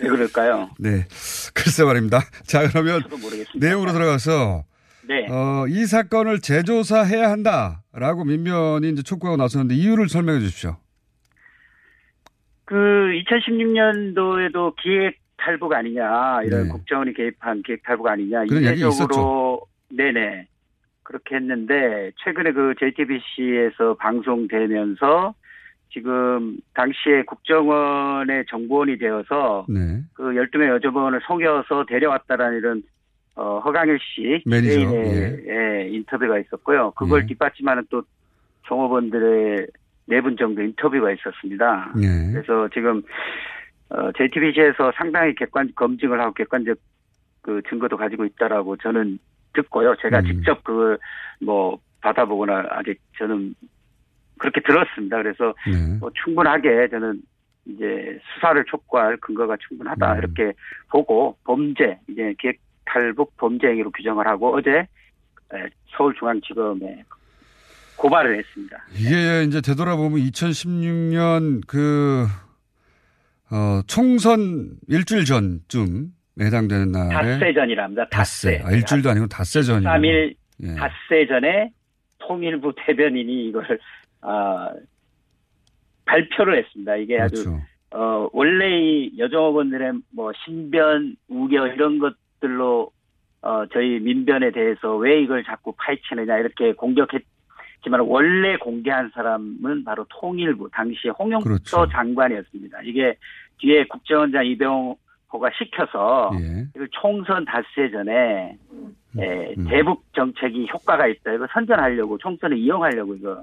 왜 0.00 0.08
그럴까요? 0.08 0.70
네. 0.78 1.06
글쎄 1.54 1.84
말입니다. 1.84 2.20
자, 2.46 2.68
그러면. 2.68 3.02
내용으로 3.56 3.92
들어가서 3.92 4.64
네. 5.08 5.26
어, 5.30 5.64
이 5.68 5.86
사건을 5.86 6.40
재조사해야 6.40 7.30
한다라고 7.30 8.24
민변이 8.24 8.90
이제 8.90 9.02
촉구하고 9.02 9.36
나섰는데 9.38 9.74
이유를 9.74 10.08
설명해 10.08 10.40
주십시오. 10.40 10.76
그 12.66 12.74
2016년도에도 12.74 14.76
기획 14.76 15.18
탈북 15.38 15.72
아니냐 15.72 16.42
이런 16.44 16.64
네. 16.64 16.68
국정원이 16.68 17.14
개입한 17.14 17.62
기획 17.62 17.82
탈북 17.84 18.08
아니냐 18.08 18.44
그런 18.44 18.62
이야기 18.62 18.80
이례적으로 18.80 19.62
네네 19.90 20.46
그렇게 21.08 21.36
했는데 21.36 22.12
최근에 22.22 22.52
그 22.52 22.74
JTBC에서 22.78 23.94
방송되면서 23.94 25.34
지금 25.90 26.58
당시에 26.74 27.22
국정원의 27.22 28.44
정보원이 28.50 28.98
되어서 28.98 29.64
네. 29.70 30.02
그 30.12 30.24
12명 30.24 30.68
여직원을 30.68 31.22
속여서 31.26 31.86
데려왔다라는 31.86 32.58
이런 32.58 32.82
어, 33.36 33.58
허강일 33.60 33.98
씨 34.00 34.42
매니저, 34.44 34.74
개인의 34.74 35.44
예, 35.48 35.88
인터뷰가 35.88 36.38
있었고요. 36.40 36.90
그걸 36.90 37.22
예. 37.22 37.26
뒷받침하는 37.26 37.84
또 37.88 38.02
종업원들의 38.64 39.66
네 40.08 40.20
분 40.20 40.36
정도 40.36 40.60
인터뷰가 40.60 41.10
있었습니다. 41.12 41.92
네. 41.96 42.32
그래서 42.32 42.68
지금 42.74 43.02
어, 43.88 44.12
JTBC에서 44.12 44.92
상당히 44.94 45.34
객관 45.34 45.72
검증을 45.74 46.20
하고 46.20 46.34
객관적 46.34 46.76
그 47.40 47.62
증거도 47.70 47.96
가지고 47.96 48.26
있다라고 48.26 48.76
저는 48.76 49.18
듣고요. 49.54 49.94
제가 50.00 50.20
음. 50.20 50.26
직접 50.26 50.62
그걸 50.64 50.98
뭐 51.40 51.78
받아보거나 52.00 52.66
아직 52.70 53.00
저는 53.18 53.54
그렇게 54.38 54.60
들었습니다. 54.60 55.16
그래서 55.16 55.54
네. 55.66 55.98
뭐 55.98 56.10
충분하게 56.24 56.88
저는 56.88 57.20
이제 57.66 58.18
수사를 58.34 58.64
촉구할 58.64 59.16
근거가 59.18 59.56
충분하다 59.68 60.12
음. 60.12 60.18
이렇게 60.18 60.52
보고 60.90 61.36
범죄 61.44 61.98
이제 62.08 62.34
기획 62.38 62.60
탈북 62.84 63.36
범죄 63.36 63.66
행위로 63.68 63.90
규정을 63.90 64.26
하고 64.26 64.56
어제 64.56 64.70
에, 64.70 65.68
서울중앙지검에 65.96 67.04
고발을 67.96 68.38
했습니다. 68.38 68.84
이게 68.94 69.42
이제 69.44 69.60
되돌아보면 69.60 70.20
2016년 70.20 71.66
그, 71.66 72.26
어, 73.50 73.82
총선 73.86 74.76
일주일 74.86 75.24
전쯤 75.24 76.12
해당되는 76.40 76.92
날에. 76.92 77.08
닷새 77.14 77.52
전이랍니다. 77.52 78.08
닷새. 78.10 78.62
아, 78.64 78.70
일주일도 78.70 79.10
아니고 79.10 79.26
닷새 79.26 79.62
전이요. 79.62 79.88
3일 79.88 80.34
예. 80.62 80.74
닷새 80.74 81.26
전에 81.26 81.70
통일부 82.18 82.72
대변인이 82.76 83.48
이걸 83.48 83.78
아, 84.20 84.72
발표를 86.04 86.58
했습니다. 86.58 86.96
이게 86.96 87.20
아주 87.20 87.44
그렇죠. 87.44 87.62
어, 87.90 88.28
원래 88.32 88.80
이 88.80 89.12
여종업원들의 89.18 89.92
뭐 90.12 90.32
신변, 90.44 91.16
우겨 91.28 91.68
이런 91.68 91.98
것들로 91.98 92.90
어, 93.40 93.66
저희 93.72 94.00
민변에 94.00 94.50
대해서 94.50 94.96
왜 94.96 95.22
이걸 95.22 95.44
자꾸 95.44 95.72
파헤치느냐 95.76 96.38
이렇게 96.38 96.72
공격했지만 96.74 98.00
원래 98.00 98.56
공개한 98.56 99.10
사람은 99.14 99.84
바로 99.84 100.04
통일부 100.08 100.68
당시 100.72 101.08
홍영표 101.08 101.44
그렇죠. 101.44 101.88
장관이었습니다. 101.88 102.82
이게 102.82 103.16
뒤에 103.58 103.86
국정원장 103.86 104.44
이병 104.46 104.96
호가 105.32 105.50
시켜서 105.58 106.30
예. 106.40 106.66
이걸 106.74 106.88
총선 106.90 107.44
닷새 107.44 107.90
전에 107.90 108.56
예, 109.18 109.54
대북 109.68 110.04
정책이 110.14 110.68
효과가 110.72 111.06
있다. 111.06 111.32
이거 111.32 111.46
선전하려고 111.52 112.18
총선을 112.18 112.56
이용하려고 112.58 113.14
이거 113.14 113.42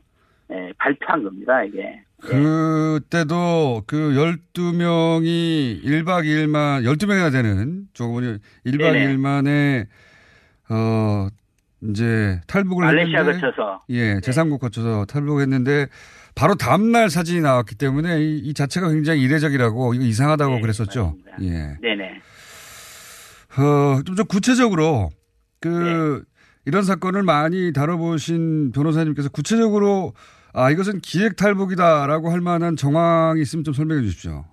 예, 0.51 0.71
발표한 0.77 1.23
겁니다. 1.23 1.63
이게 1.63 2.01
그때도 2.19 3.83
그 3.87 4.13
12명이 4.53 5.83
1박 5.83 6.23
2일만, 6.25 6.83
12명이나 6.83 7.31
되는 7.31 7.87
조금은 7.93 8.39
1박 8.65 8.79
네네. 8.93 9.07
2일 9.07 9.17
만에, 9.19 9.85
어, 10.69 11.27
이제 11.83 12.39
탈북을 12.47 12.85
말레이시아 12.85 13.19
했는데. 13.19 13.41
거쳐서 13.41 13.79
예, 13.89 14.15
제3국 14.21 14.59
거쳐서 14.59 15.05
탈북했는데 15.05 15.87
바로 16.35 16.55
다음날 16.55 17.09
사진이 17.09 17.41
나왔기 17.41 17.75
때문에 17.75 18.21
이, 18.21 18.37
이 18.39 18.53
자체가 18.53 18.89
굉장히 18.89 19.21
이례적이라고 19.21 19.93
이거 19.93 20.03
이상하다고 20.03 20.59
그랬었죠. 20.59 21.15
예. 21.41 21.77
네네. 21.81 22.21
어, 23.57 24.01
좀, 24.03 24.15
좀 24.17 24.25
구체적으로 24.27 25.09
그 25.61 25.69
네. 25.69 26.25
이런 26.65 26.83
사건을 26.83 27.23
많이 27.23 27.71
다뤄보신 27.71 28.73
변호사님께서 28.73 29.29
구체적으로 29.29 30.13
아 30.53 30.71
이것은 30.71 30.99
기획 30.99 31.37
탈북이다라고 31.37 32.29
할 32.29 32.41
만한 32.41 32.75
정황이 32.75 33.41
있으면 33.41 33.63
좀 33.63 33.73
설명해 33.73 34.01
주십시오. 34.03 34.43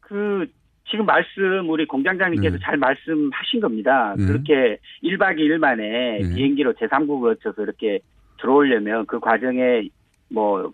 그 0.00 0.46
지금 0.90 1.04
말씀 1.04 1.68
우리 1.68 1.86
공장장님께서 1.86 2.56
네. 2.56 2.62
잘 2.64 2.78
말씀하신 2.78 3.60
겁니다. 3.60 4.14
네. 4.16 4.24
그렇게 4.24 4.78
1박 5.02 5.36
2일 5.36 5.58
만에 5.58 6.20
네. 6.22 6.34
비행기로 6.34 6.74
제3국을 6.74 7.36
거쳐서 7.36 7.62
이렇게 7.62 8.00
들어오려면 8.40 9.04
그 9.06 9.20
과정에 9.20 9.88
뭐 10.30 10.72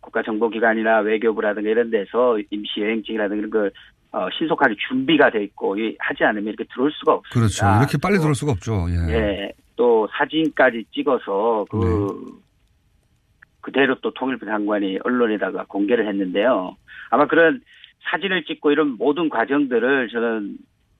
국가정보기관이나 0.00 1.00
외교부라든가 1.00 1.68
이런 1.70 1.90
데서 1.90 2.38
임시 2.50 2.80
여행증이라든가 2.80 3.38
이런 3.38 3.50
걸 3.50 3.72
어, 4.12 4.28
신속하게 4.36 4.74
준비가 4.88 5.30
돼 5.30 5.42
있고 5.44 5.78
이- 5.78 5.96
하지 5.98 6.22
않으면 6.24 6.48
이렇게 6.48 6.64
들어올 6.72 6.92
수가 6.92 7.14
없습니다. 7.14 7.32
그렇죠. 7.34 7.78
이렇게 7.80 7.98
빨리 8.02 8.18
들어올 8.18 8.34
수가 8.34 8.52
없죠. 8.52 8.86
예. 8.90 9.14
예, 9.14 9.52
또 9.76 10.06
사진까지 10.12 10.84
찍어서 10.92 11.64
그 11.70 11.76
네. 11.78 12.42
그대로 13.60 13.94
또 14.02 14.12
통일부 14.12 14.44
장관이 14.44 14.98
언론에다가 15.04 15.64
공개를 15.66 16.06
했는데요. 16.08 16.76
아마 17.10 17.26
그런 17.26 17.62
사진을 18.10 18.44
찍고 18.44 18.72
이런 18.72 18.96
모든 18.98 19.28
과정들을 19.28 20.08
저는 20.08 20.56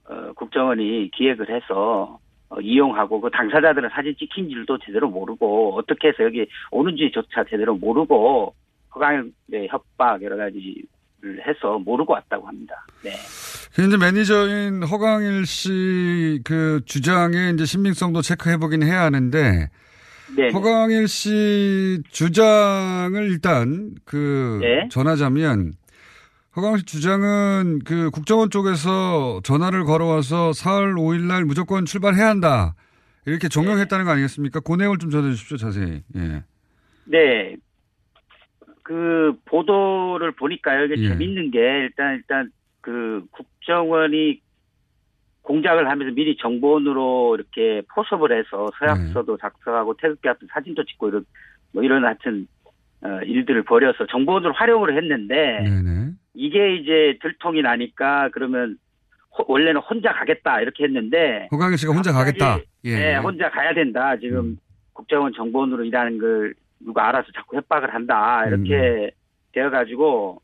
어, 0.09 0.33
국정원이 0.33 1.11
기획을 1.13 1.49
해서 1.49 2.19
어, 2.19 2.19
이용하고 2.61 3.21
그 3.21 3.29
당사자들은 3.31 3.89
사진 3.93 4.15
찍힌 4.17 4.49
줄도 4.49 4.77
제대로 4.85 5.09
모르고 5.09 5.75
어떻게 5.75 6.09
해서 6.09 6.23
여기 6.23 6.45
오는지조차 6.71 7.45
제대로 7.49 7.75
모르고 7.75 8.53
허강의 8.95 9.67
협박 9.69 10.21
여러 10.21 10.37
가지를 10.37 10.83
해서 11.47 11.79
모르고 11.79 12.13
왔다고 12.13 12.47
합니다. 12.47 12.85
네. 13.03 13.11
현재 13.73 13.97
매니저인 13.97 14.83
허강일 14.83 15.45
씨 15.45 16.39
그 16.43 16.81
주장의 16.85 17.53
이제 17.53 17.65
신빙성도 17.65 18.21
체크해 18.21 18.57
보긴 18.57 18.83
해야 18.83 19.01
하는데 19.01 19.69
네. 20.35 20.49
허강일 20.53 21.07
씨 21.07 22.01
주장을 22.09 23.15
일단 23.29 23.91
그 24.05 24.59
네. 24.61 24.87
전하자면 24.89 25.73
씨 26.77 26.85
주장은 26.85 27.79
그 27.85 28.11
국정원 28.11 28.49
쪽에서 28.49 29.41
전화를 29.43 29.85
걸어와서 29.85 30.51
4월 30.51 30.95
5일 30.95 31.21
날 31.21 31.45
무조건 31.45 31.85
출발해야 31.85 32.27
한다. 32.27 32.75
이렇게 33.25 33.47
종용했다는 33.47 34.05
거 34.05 34.11
아니겠습니까? 34.11 34.59
그 34.59 34.73
내용을 34.73 34.97
좀 34.97 35.09
전해 35.09 35.31
주십시오, 35.31 35.57
자세히. 35.57 36.03
예. 36.15 36.43
네. 37.05 37.55
그 38.83 39.33
보도를 39.45 40.33
보니까요. 40.33 40.85
이게 40.85 40.95
예. 40.97 41.07
재밌는 41.09 41.51
게 41.51 41.59
일단 41.59 42.15
일단 42.15 42.51
그 42.81 43.25
국정원이 43.31 44.41
공작을 45.41 45.89
하면서 45.89 46.13
미리 46.13 46.37
정보원으로 46.37 47.35
이렇게 47.35 47.81
포섭을 47.93 48.37
해서 48.37 48.69
서약서도 48.79 49.37
작성하고 49.37 49.95
태극기 49.97 50.27
같은 50.27 50.47
사진도 50.51 50.83
찍고 50.83 51.09
이런 51.09 51.25
뭐 51.71 51.83
이런 51.83 52.03
하여튼 52.05 52.47
어, 53.01 53.19
일들을 53.23 53.63
벌여서 53.63 54.05
정보원으로 54.07 54.53
활용을 54.53 54.95
했는데 54.95 55.35
네네. 55.63 56.11
이게 56.33 56.75
이제 56.75 57.17
들통이 57.21 57.61
나니까 57.61 58.29
그러면 58.33 58.77
호- 59.37 59.45
원래는 59.47 59.81
혼자 59.81 60.11
가겠다 60.13 60.61
이렇게 60.61 60.83
했는데 60.85 61.47
허강일 61.51 61.77
씨가 61.77 61.93
혼자 61.93 62.11
가겠다. 62.11 62.57
예. 62.85 62.95
네, 62.97 63.15
혼자 63.17 63.49
가야 63.49 63.73
된다. 63.73 64.17
지금 64.17 64.57
국정원 64.93 65.33
정보원으로 65.33 65.83
일하는 65.85 66.17
걸 66.17 66.53
누가 66.79 67.07
알아서 67.09 67.27
자꾸 67.33 67.55
협박을 67.57 67.93
한다. 67.93 68.45
이렇게 68.47 69.11
되어가지고 69.53 70.41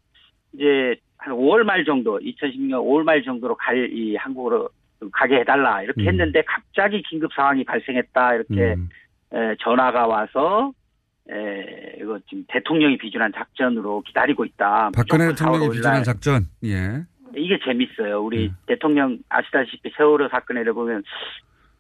이제 0.54 0.96
한 1.18 1.34
5월 1.34 1.64
말 1.64 1.84
정도, 1.84 2.18
2016년 2.20 2.82
5월 2.82 3.04
말 3.04 3.24
정도로 3.24 3.56
갈 3.56 3.92
이 3.92 4.16
한국으로 4.16 4.70
가게 5.12 5.38
해달라 5.40 5.82
이렇게 5.84 6.02
음. 6.04 6.08
했는데 6.08 6.42
갑자기 6.46 7.02
긴급 7.04 7.32
상황이 7.34 7.64
발생했다 7.64 8.36
이렇게 8.36 8.74
음. 8.76 8.90
에, 9.34 9.56
전화가 9.60 10.08
와서 10.08 10.72
에, 11.32 11.96
이거 12.02 12.20
지금 12.28 12.44
대통령이 12.48 12.98
비준한 12.98 13.32
작전으로 13.36 14.02
기다리고 14.02 14.46
있다. 14.46 14.92
박근혜 14.96 15.28
대통령이 15.28 15.66
4월 15.66 15.70
5일 15.70 15.72
비준한 15.74 15.94
날 15.98 16.04
작전. 16.04 16.46
예. 16.64 17.04
이게 17.36 17.60
재밌어요. 17.64 18.22
우리 18.22 18.52
대통령 18.66 19.20
아시다시피 19.30 19.92
세월호 19.96 20.30
사건을 20.30 20.74
보면 20.74 21.04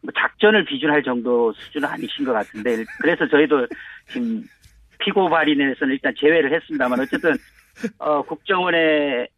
뭐 0.01 0.11
작전을 0.15 0.65
비준할 0.65 1.03
정도 1.03 1.51
수준은 1.53 1.87
아니신 1.89 2.25
것 2.25 2.33
같은데 2.33 2.83
그래서 3.01 3.27
저희도 3.27 3.67
지금 4.07 4.43
피고 4.99 5.29
발인에서는 5.29 5.93
일단 5.93 6.13
제외를 6.17 6.53
했습니다만 6.53 6.99
어쨌든 6.99 7.33
어, 7.97 8.21
국정원의 8.23 9.29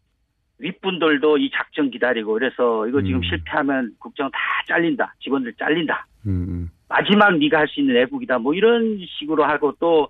윗분들도 0.59 1.37
이 1.37 1.49
작전 1.51 1.89
기다리고 1.89 2.33
그래서 2.33 2.87
이거 2.87 3.01
지금 3.01 3.21
실패하면 3.23 3.95
국정원 3.97 4.31
다 4.31 4.39
잘린다 4.67 5.15
직원들 5.19 5.53
잘린다 5.57 6.05
음, 6.27 6.69
마지막 6.95 7.37
네가 7.37 7.59
할 7.59 7.67
수 7.69 7.79
있는 7.79 7.95
애국이다. 7.95 8.37
뭐 8.39 8.53
이런 8.53 8.99
식으로 9.19 9.43
하고 9.45 9.73
또 9.79 10.09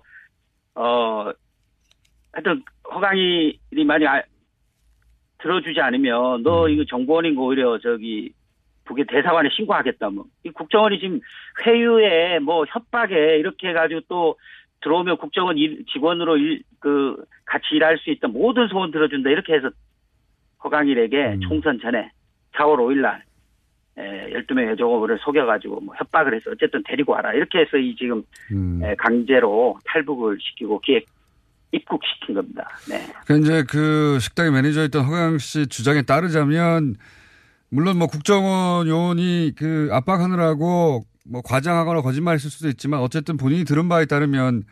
어 0.74 1.30
하여튼 2.32 2.62
허강일이 2.90 3.84
만약 3.86 4.14
아- 4.16 4.22
들어주지 5.38 5.78
않으면 5.80 6.42
너 6.42 6.66
이거 6.68 6.82
정보원인 6.88 7.34
거 7.34 7.42
오히려 7.42 7.78
저기 7.78 8.32
북의 8.86 9.04
대사관에 9.06 9.50
신고하겠다 9.52 10.08
뭐. 10.10 10.24
이 10.44 10.50
국정원이 10.50 10.98
지금 10.98 11.20
회유에 11.66 12.38
뭐 12.38 12.64
협박에 12.66 13.36
이렇게 13.36 13.68
해가지고 13.68 14.00
또 14.08 14.36
들어오면 14.80 15.18
국정원 15.18 15.58
일- 15.58 15.84
직원으로 15.92 16.38
일, 16.38 16.62
그 16.80 17.22
같이 17.44 17.66
일할 17.74 17.98
수 17.98 18.10
있다. 18.10 18.28
모든 18.28 18.66
소원 18.68 18.90
들어준다. 18.90 19.28
이렇게 19.30 19.52
해서 19.52 19.70
허강일에게 20.64 21.40
총선 21.46 21.78
전에 21.80 22.10
4월 22.54 22.78
5일 22.78 23.02
날 23.02 23.22
에, 23.98 24.32
12명 24.32 24.70
여종업을 24.70 25.18
속여가지고 25.20 25.80
뭐 25.80 25.94
협박을 25.96 26.34
해서 26.34 26.50
어쨌든 26.50 26.82
데리고 26.86 27.12
와라. 27.12 27.32
이렇게 27.34 27.60
해서 27.60 27.76
이 27.76 27.94
지금 27.96 28.22
음. 28.50 28.80
에, 28.82 28.94
강제로 28.96 29.78
탈북을 29.86 30.38
시키고 30.40 30.80
기획 30.80 31.06
입국시킨 31.72 32.34
겁니다. 32.34 32.68
네. 32.88 33.06
그 33.26 33.38
이제 33.38 33.64
그 33.68 34.18
식당의 34.20 34.52
매니저였던 34.52 35.04
허강 35.04 35.38
씨 35.38 35.66
주장에 35.66 36.02
따르자면 36.02 36.96
물론 37.70 37.98
뭐 37.98 38.06
국정원 38.06 38.86
요원이 38.86 39.52
그 39.56 39.88
압박하느라고 39.90 41.04
뭐 41.24 41.42
과장하거나 41.42 42.02
거짓말했을 42.02 42.50
수도 42.50 42.68
있지만 42.68 43.00
어쨌든 43.00 43.36
본인이 43.36 43.64
들은 43.64 43.88
바에 43.88 44.04
따르면 44.04 44.64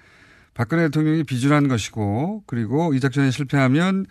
박근혜 0.52 0.84
대통령이 0.84 1.24
비준한 1.24 1.68
것이고 1.68 2.42
그리고 2.46 2.92
이 2.92 3.00
작전에 3.00 3.30
실패하면 3.30 4.04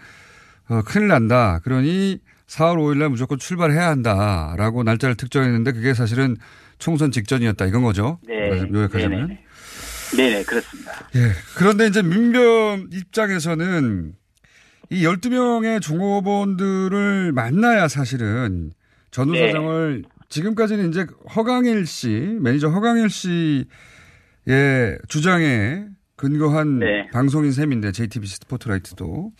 어, 0.69 0.81
큰일 0.83 1.07
난다. 1.07 1.59
그러니 1.63 2.19
4월 2.49 2.77
5일 2.77 2.97
날 2.97 3.09
무조건 3.09 3.37
출발해야 3.37 3.87
한다라고 3.87 4.83
날짜를 4.83 5.15
특정했는데 5.15 5.71
그게 5.71 5.93
사실은 5.93 6.35
총선 6.79 7.11
직전이었다 7.11 7.65
이건 7.67 7.83
거죠. 7.83 8.19
네. 8.27 8.67
요약하자면. 8.71 9.27
네네. 9.27 9.43
네네, 10.17 10.43
그렇습니다. 10.43 11.07
예. 11.15 11.31
그런데 11.55 11.85
이제 11.85 12.01
민변 12.01 12.89
입장에서는 12.91 14.13
이 14.89 15.03
12명의 15.03 15.79
종업원들을 15.81 17.31
만나야 17.33 17.87
사실은 17.87 18.71
전후 19.11 19.33
네. 19.33 19.47
사정을 19.47 20.03
지금까지는 20.29 20.89
이제 20.89 21.05
허강일 21.35 21.85
씨, 21.85 22.37
매니저 22.41 22.69
허강일 22.69 23.09
씨의 23.09 23.67
주장에 25.07 25.85
근거한 26.15 26.79
네. 26.79 27.07
방송인 27.11 27.51
셈인데 27.51 27.91
JTBC 27.91 28.37
스포트라이트도. 28.37 29.31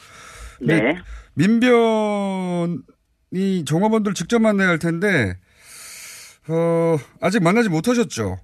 네. 0.62 0.98
민변 1.34 2.84
이 3.32 3.64
종업원들 3.66 4.14
직접 4.14 4.40
만나야 4.40 4.70
할 4.70 4.80
텐데 4.80 5.38
어, 6.50 6.98
아직 7.22 7.44
만나지 7.44 7.70
못하셨죠. 7.70 8.38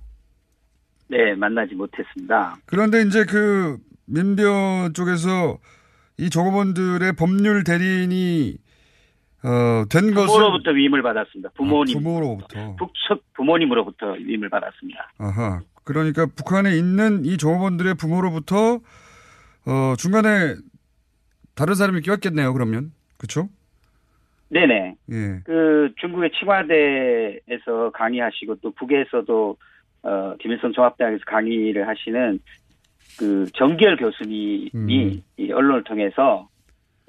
네, 1.08 1.36
만나지 1.36 1.76
못했습니다. 1.76 2.56
그런데 2.66 3.02
이제 3.02 3.26
그 3.26 3.78
민변 4.06 4.94
쪽에서 4.94 5.60
이 6.18 6.30
종업원들의 6.30 7.14
법률 7.14 7.64
대리인이 7.64 8.58
어, 9.44 9.86
된 9.90 10.14
것은 10.14 10.28
부모로부터 10.28 10.72
위임을 10.72 11.04
받았습니다. 11.04 11.50
부모님. 11.56 11.98
아, 11.98 12.00
부모로부터. 12.00 12.76
북측 12.78 13.24
부모님으로부터 13.36 14.14
위임을 14.14 14.50
받았습니다. 14.50 15.12
아하. 15.20 15.62
그러니까 15.84 16.26
북한에 16.26 16.76
있는 16.76 17.26
이 17.26 17.38
종업원들의 17.38 17.96
부모로부터 17.96 18.80
어, 19.68 19.94
중간에 19.98 20.56
다른 21.54 21.76
사람이 21.76 22.02
끼었겠네요. 22.02 22.54
그러면 22.54 22.92
그렇죠? 23.18 23.50
네네. 24.50 24.96
예. 25.12 25.40
그 25.44 25.92
중국의 26.00 26.32
칭화대에서 26.40 27.92
강의하시고 27.94 28.56
또 28.62 28.72
북에서도 28.72 29.58
어 30.04 30.36
김일성 30.40 30.72
종합대학에서 30.72 31.24
강의를 31.26 31.88
하시는 31.88 32.40
그 33.18 33.46
정기열 33.54 33.98
교수님이 33.98 34.72
음. 34.76 35.22
이 35.38 35.52
언론을 35.52 35.84
통해서 35.84 36.48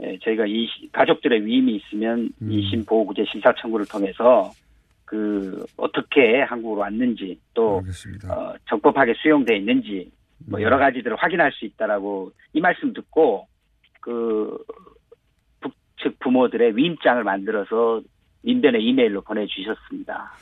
예, 0.02 0.18
저희가 0.22 0.44
이 0.46 0.66
시- 0.66 0.90
가족들의 0.92 1.44
위임이 1.44 1.76
있으면 1.76 2.30
음. 2.42 2.52
이심 2.52 2.84
보호구제 2.84 3.24
심사 3.30 3.52
청구를 3.54 3.86
통해서 3.86 4.50
그 5.04 5.64
어떻게 5.76 6.40
한국으로 6.42 6.80
왔는지 6.82 7.38
또 7.54 7.82
어, 8.30 8.54
적법하게 8.68 9.14
수용돼 9.16 9.56
있는지 9.56 10.10
뭐 10.48 10.60
여러 10.60 10.78
가지들을 10.78 11.16
확인할 11.16 11.50
수 11.52 11.64
있다라고 11.64 12.30
이 12.52 12.60
말씀 12.60 12.92
듣고 12.92 13.46
그 14.00 14.58
북측 15.96 16.18
부모들의 16.20 16.76
위임장을 16.76 17.22
만들어서 17.24 18.02
민변에 18.42 18.78
이메일로 18.80 19.22
보내주셨습니다. 19.22 20.32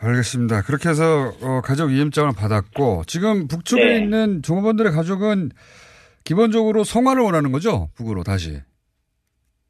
알겠습니다. 0.00 0.62
그렇게 0.62 0.88
해서 0.88 1.32
어, 1.42 1.60
가족 1.62 1.92
이임장을 1.92 2.30
받았고 2.36 3.02
지금 3.06 3.46
북쪽에 3.46 3.84
네. 3.84 3.98
있는 3.98 4.42
종업원들의 4.42 4.90
가족은 4.92 5.50
기본적으로 6.24 6.82
송환을 6.84 7.22
원하는 7.22 7.52
거죠? 7.52 7.88
북으로 7.96 8.22
다시. 8.22 8.60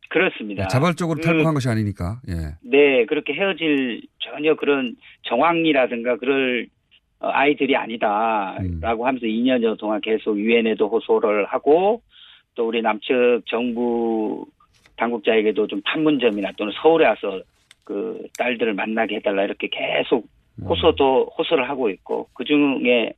그렇습니다. 0.09 0.69
자발적으로 0.69 1.17
그- 1.21 1.27
탈북한 1.27 1.55
것이 1.55 1.69
아니니까. 1.69 2.21
예. 2.29 2.57
네, 2.63 3.07
그렇게 3.07 3.33
헤어질 3.33 4.03
전혀 4.21 4.55
그런 4.57 4.95
정황이라든가 5.23 6.17
그럴 6.19 6.67
어, 7.21 7.29
아이들이 7.33 7.77
아니다라고 7.77 9.07
하면서 9.07 9.27
2년여 9.27 9.79
동안 9.79 10.01
계속 10.03 10.39
유엔에도 10.39 10.89
호소를 10.89 11.47
하고 11.47 12.03
또 12.55 12.67
우리 12.69 12.83
남측 12.83 13.45
정부 13.47 14.45
당국자에게도 14.97 15.67
좀 15.67 15.81
판문점이나 15.85 16.53
또는 16.57 16.73
서울에 16.81 17.07
와서 17.07 17.41
그 17.85 18.27
딸들을 18.39 18.75
만나게 18.75 19.17
해달라 19.17 19.45
이렇게 19.45 19.69
계속 19.69 20.27
호소도 20.65 21.33
호소를 21.39 21.69
하고 21.69 21.89
있고 21.91 22.29
그 22.35 22.45
중에 22.45 23.13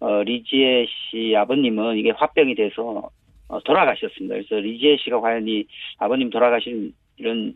어, 0.00 0.22
리지에 0.24 0.86
씨 0.86 1.34
아버님은 1.36 1.96
이게 1.96 2.10
화병이 2.10 2.56
돼서 2.56 3.08
어, 3.48 3.60
돌아가셨습니다. 3.62 4.34
그래서 4.34 4.56
리지에 4.56 4.96
씨가 4.96 5.20
과연 5.20 5.46
이 5.46 5.64
아버님 5.98 6.28
돌아가신 6.28 6.92
이런 7.16 7.54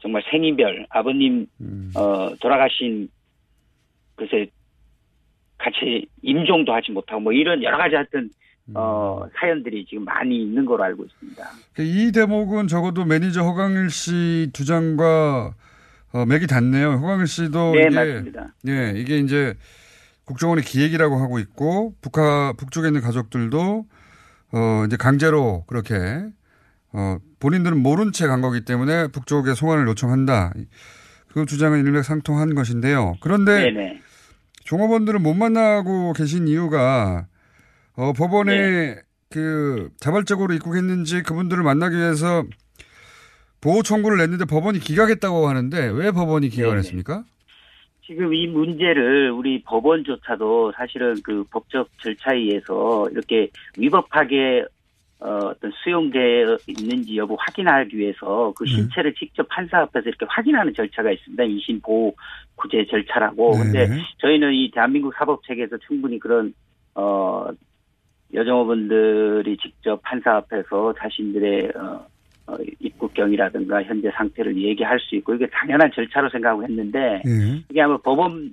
정말 0.00 0.22
생이별 0.30 0.86
아버님 0.88 1.46
어, 1.96 2.34
돌아가신 2.40 3.08
글쎄 4.16 4.46
같이 5.58 6.06
임종도 6.22 6.72
하지 6.72 6.92
못하고 6.92 7.20
뭐 7.20 7.32
이런 7.32 7.62
여러 7.62 7.76
가지 7.76 7.94
하여튼 7.94 8.30
어, 8.72 9.26
사연들이 9.38 9.84
지금 9.86 10.04
많이 10.04 10.42
있는 10.42 10.64
걸로 10.64 10.84
알고 10.84 11.04
있습니다. 11.04 11.44
이 11.80 12.12
대목은 12.12 12.66
적어도 12.68 13.04
매니저 13.04 13.42
허강일 13.42 13.90
씨 13.90 14.48
주장과 14.54 15.54
어, 16.12 16.24
맥이 16.26 16.46
닿네요. 16.46 16.92
허강일 16.92 17.26
씨도 17.26 17.72
네, 17.74 17.80
이게 17.82 17.90
맞습니다. 17.90 18.54
예, 18.68 18.92
이게 18.96 19.18
이제 19.18 19.54
국정원의 20.24 20.64
기획이라고 20.64 21.16
하고 21.16 21.38
있고 21.38 21.94
북하 22.00 22.54
북쪽에 22.56 22.86
있는 22.88 23.02
가족들도 23.02 23.84
어 24.52 24.84
이제 24.86 24.96
강제로 24.96 25.64
그렇게 25.66 25.94
어 26.92 27.18
본인들은 27.40 27.76
모른 27.82 28.12
채 28.12 28.26
간 28.28 28.40
거기 28.40 28.64
때문에 28.64 29.08
북쪽에 29.08 29.52
송환을 29.52 29.86
요청한다. 29.88 30.54
그 31.28 31.44
주장은 31.44 31.80
일맥상통한 31.84 32.54
것인데요. 32.54 33.14
그런데 33.20 33.64
네네. 33.64 34.00
종업원들을 34.64 35.18
못 35.18 35.34
만나고 35.34 36.12
계신 36.14 36.46
이유가 36.48 37.26
어 37.96 38.12
법원에 38.12 38.96
그 39.30 39.90
자발적으로 39.98 40.54
입국했는지 40.54 41.22
그분들을 41.22 41.62
만나기 41.62 41.96
위해서 41.96 42.44
보호 43.60 43.82
청구를 43.82 44.18
냈는데 44.18 44.44
법원이 44.44 44.78
기각했다고 44.78 45.48
하는데 45.48 45.90
왜 45.94 46.10
법원이 46.10 46.48
기각을 46.50 46.72
네네. 46.72 46.78
했습니까? 46.78 47.24
지금 48.06 48.34
이 48.34 48.46
문제를 48.46 49.30
우리 49.30 49.62
법원조차도 49.62 50.72
사실은 50.76 51.14
그 51.22 51.44
법적 51.50 51.88
절차에 52.02 52.36
의해서 52.36 53.08
이렇게 53.10 53.48
위법하게 53.78 54.66
어, 55.20 55.38
어떤 55.46 55.72
수용되어 55.82 56.58
있는지 56.66 57.16
여부 57.16 57.34
확인하기 57.38 57.96
위해서 57.96 58.52
그 58.56 58.66
신체를 58.66 59.14
직접 59.14 59.48
판사 59.48 59.78
앞에서 59.78 60.10
이렇게 60.10 60.26
확인하는 60.28 60.74
절차가 60.74 61.10
있습니다. 61.12 61.44
이심 61.44 61.80
보호 61.80 62.14
구제 62.56 62.84
절차라고. 62.90 63.52
근데 63.52 63.88
저희는 64.18 64.52
이 64.52 64.70
대한민국 64.70 65.14
사법 65.16 65.42
체계에서 65.46 65.78
충분히 65.86 66.18
그런 66.18 66.52
어 66.94 67.46
여정호분들이 68.34 69.56
직접 69.58 70.00
판사 70.02 70.36
앞에서 70.36 70.94
자신들의 70.98 71.72
어, 71.76 72.06
어, 72.46 72.56
입국경이라든가 72.80 73.82
현재 73.84 74.10
상태를 74.10 74.56
얘기할 74.56 74.98
수 75.00 75.14
있고 75.16 75.34
이게 75.34 75.46
당연한 75.46 75.90
절차로 75.92 76.28
생각하고 76.30 76.64
했는데 76.64 77.22
이게 77.70 77.80
아마 77.80 77.96
법원에 77.98 78.50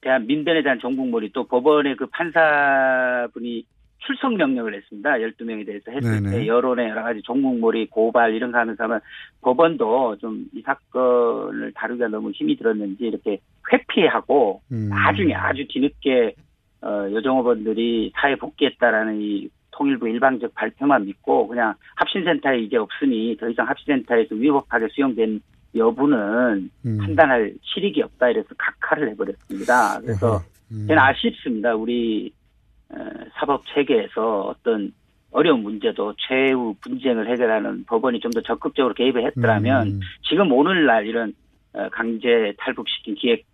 대한 0.00 0.26
민변에 0.26 0.62
대한 0.62 0.78
정국몰이 0.80 1.30
또 1.32 1.44
법원의 1.44 1.96
그 1.96 2.06
판사분이 2.06 3.64
출석 4.00 4.34
명령을 4.34 4.74
했습니다. 4.74 5.10
12명에 5.10 5.66
대해서 5.66 5.90
했을 5.90 6.22
네네. 6.22 6.30
때 6.30 6.46
여론의 6.46 6.88
여러 6.88 7.02
가지 7.02 7.20
종국몰이 7.22 7.88
고발 7.88 8.32
이런 8.32 8.52
거 8.52 8.58
하면서 8.58 8.84
하면 8.84 9.00
법원도 9.40 10.16
좀 10.20 10.46
이 10.54 10.62
사건을 10.62 11.72
다루기가 11.74 12.08
너무 12.08 12.30
힘이 12.30 12.56
들었는지 12.56 13.04
이렇게 13.04 13.38
회피하고 13.72 14.62
음. 14.72 14.88
나중에 14.88 15.34
아주 15.34 15.66
뒤늦게 15.68 16.34
어, 16.82 17.08
여정호번들이 17.12 18.12
사회 18.14 18.36
복귀했다라는 18.36 19.20
이 19.20 19.48
통일부 19.70 20.08
일방적 20.08 20.54
발표만 20.54 21.04
믿고 21.06 21.46
그냥 21.48 21.74
합신센터에 21.96 22.60
이제 22.60 22.76
없으니 22.76 23.36
더 23.38 23.48
이상 23.48 23.68
합신센터에서 23.68 24.34
위법하게 24.34 24.88
수용된 24.90 25.40
여부는 25.76 26.70
음. 26.86 26.98
판단할 26.98 27.54
실익이 27.62 28.02
없다 28.02 28.30
이래서 28.30 28.48
각하를 28.56 29.10
해버렸습니다. 29.10 30.00
그래서 30.00 30.40
저는 30.86 30.98
아쉽습니다. 30.98 31.74
우리 31.74 32.32
어, 32.90 32.96
사법 33.38 33.62
체계에서 33.74 34.42
어떤 34.42 34.92
어려운 35.30 35.62
문제도 35.62 36.14
최후 36.16 36.74
분쟁을 36.80 37.30
해결하는 37.30 37.84
법원이 37.84 38.20
좀 38.20 38.30
더 38.32 38.40
적극적으로 38.40 38.94
개입을 38.94 39.26
했더라면 39.26 39.86
음. 39.88 40.00
지금 40.28 40.50
오늘날 40.52 41.06
이런 41.06 41.34
어, 41.74 41.88
강제 41.90 42.54
탈북시킨 42.58 43.14
기획 43.14 43.44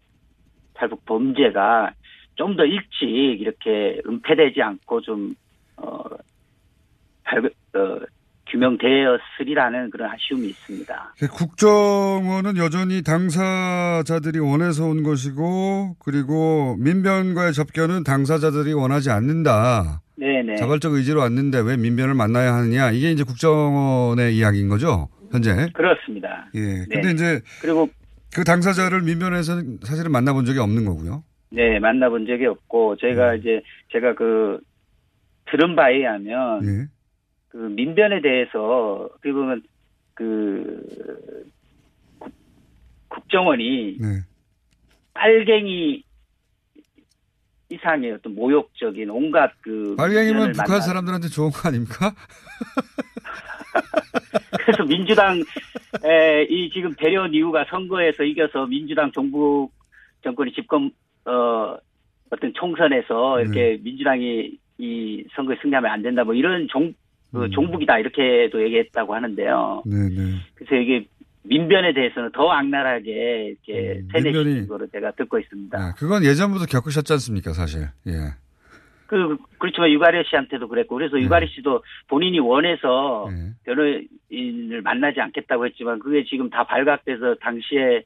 탈북 0.74 1.04
범죄가 1.04 1.92
좀 2.36 2.56
더 2.56 2.64
일찍 2.64 3.40
이렇게 3.40 4.00
은폐되지 4.06 4.62
않고 4.62 5.00
좀 5.02 5.34
어, 5.76 6.02
발, 7.24 7.44
어, 7.46 8.00
규명되었으리라는 8.50 9.90
그런 9.90 10.10
아쉬움이 10.12 10.48
있습니다. 10.48 11.14
국정원은 11.32 12.56
여전히 12.56 13.02
당사자들이 13.02 14.38
원해서 14.38 14.84
온 14.84 15.02
것이고 15.02 15.96
그리고 15.98 16.76
민변과의 16.78 17.52
접견은 17.52 18.04
당사자들이 18.04 18.72
원하지 18.74 19.10
않는다. 19.10 20.02
네네. 20.16 20.56
자발적 20.56 20.92
의지로 20.92 21.20
왔는데 21.20 21.60
왜 21.60 21.76
민변을 21.76 22.14
만나야 22.14 22.54
하느냐. 22.54 22.90
이게 22.92 23.10
이제 23.10 23.24
국정원의 23.24 24.36
이야기인 24.36 24.68
거죠. 24.68 25.08
현재. 25.32 25.68
그렇습니다. 25.72 26.48
예. 26.54 26.84
근데 26.88 27.08
네. 27.08 27.10
이제 27.12 27.40
그리고 27.60 27.88
그 28.32 28.44
당사자를 28.44 29.02
민변에서는 29.02 29.80
사실은 29.82 30.12
만나본 30.12 30.44
적이 30.44 30.60
없는 30.60 30.84
거고요. 30.84 31.24
네 31.54 31.78
만나본 31.78 32.26
적이 32.26 32.46
없고 32.46 32.96
저희가 32.96 33.34
이제 33.36 33.62
제가 33.92 34.14
그 34.14 34.60
들은 35.50 35.76
바에 35.76 35.96
의하면 35.98 36.64
예. 36.64 36.88
그 37.48 37.56
민변에 37.58 38.20
대해서 38.20 39.08
어떻게 39.12 39.30
보면 39.32 39.62
그 40.14 41.46
국- 42.18 42.32
국정원이 43.08 43.98
네. 44.00 44.20
빨갱이 45.12 46.02
이상의 47.70 48.12
어떤 48.12 48.34
모욕적인 48.34 49.08
온갖 49.10 49.52
그 49.60 49.94
빨갱이면 49.96 50.52
북한 50.52 50.66
만나- 50.68 50.80
사람들한테 50.80 51.28
좋은 51.28 51.50
거 51.50 51.68
아닙니까? 51.68 52.12
그래서 54.64 54.84
민주당 54.84 55.40
에, 56.04 56.42
이 56.50 56.70
지금 56.70 56.92
대련 56.96 57.32
이유가 57.32 57.64
선거에서 57.70 58.24
이겨서 58.24 58.66
민주당 58.66 59.12
정부 59.12 59.70
정권이 60.22 60.52
집권 60.52 60.90
어 61.26 61.76
어떤 62.30 62.52
총선에서 62.54 63.40
이렇게 63.42 63.78
민주당이 63.82 64.58
이 64.78 65.24
선거에 65.34 65.56
승리하면 65.62 65.90
안 65.90 66.02
된다 66.02 66.24
뭐 66.24 66.34
이런 66.34 66.66
종 66.68 66.92
그 67.32 67.50
종북이다 67.50 67.98
이렇게도 67.98 68.62
얘기했다고 68.62 69.12
하는데요. 69.12 69.82
네네. 69.86 70.36
그래서 70.54 70.76
이게 70.76 71.04
민변에 71.42 71.92
대해서는 71.92 72.30
더 72.30 72.48
악랄하게 72.48 73.56
이렇게 73.66 74.02
민변이- 74.02 74.12
세뇌시킨 74.12 74.68
거로 74.68 74.86
제가 74.86 75.10
듣고 75.16 75.40
있습니다. 75.40 75.76
아, 75.76 75.94
그건 75.98 76.22
예전부터 76.24 76.66
겪으셨지 76.66 77.12
않습니까, 77.14 77.52
사실. 77.52 77.88
예. 78.06 78.12
그 79.08 79.36
그렇지만 79.58 79.90
유가리 79.90 80.22
씨한테도 80.28 80.68
그랬고 80.68 80.94
그래서 80.94 81.18
유가리 81.20 81.48
씨도 81.48 81.82
본인이 82.06 82.38
원해서 82.38 83.28
변호인을 83.64 84.82
만나지 84.82 85.20
않겠다고 85.20 85.66
했지만 85.66 85.98
그게 85.98 86.22
지금 86.24 86.48
다 86.50 86.62
발각돼서 86.62 87.34
당시에 87.40 88.04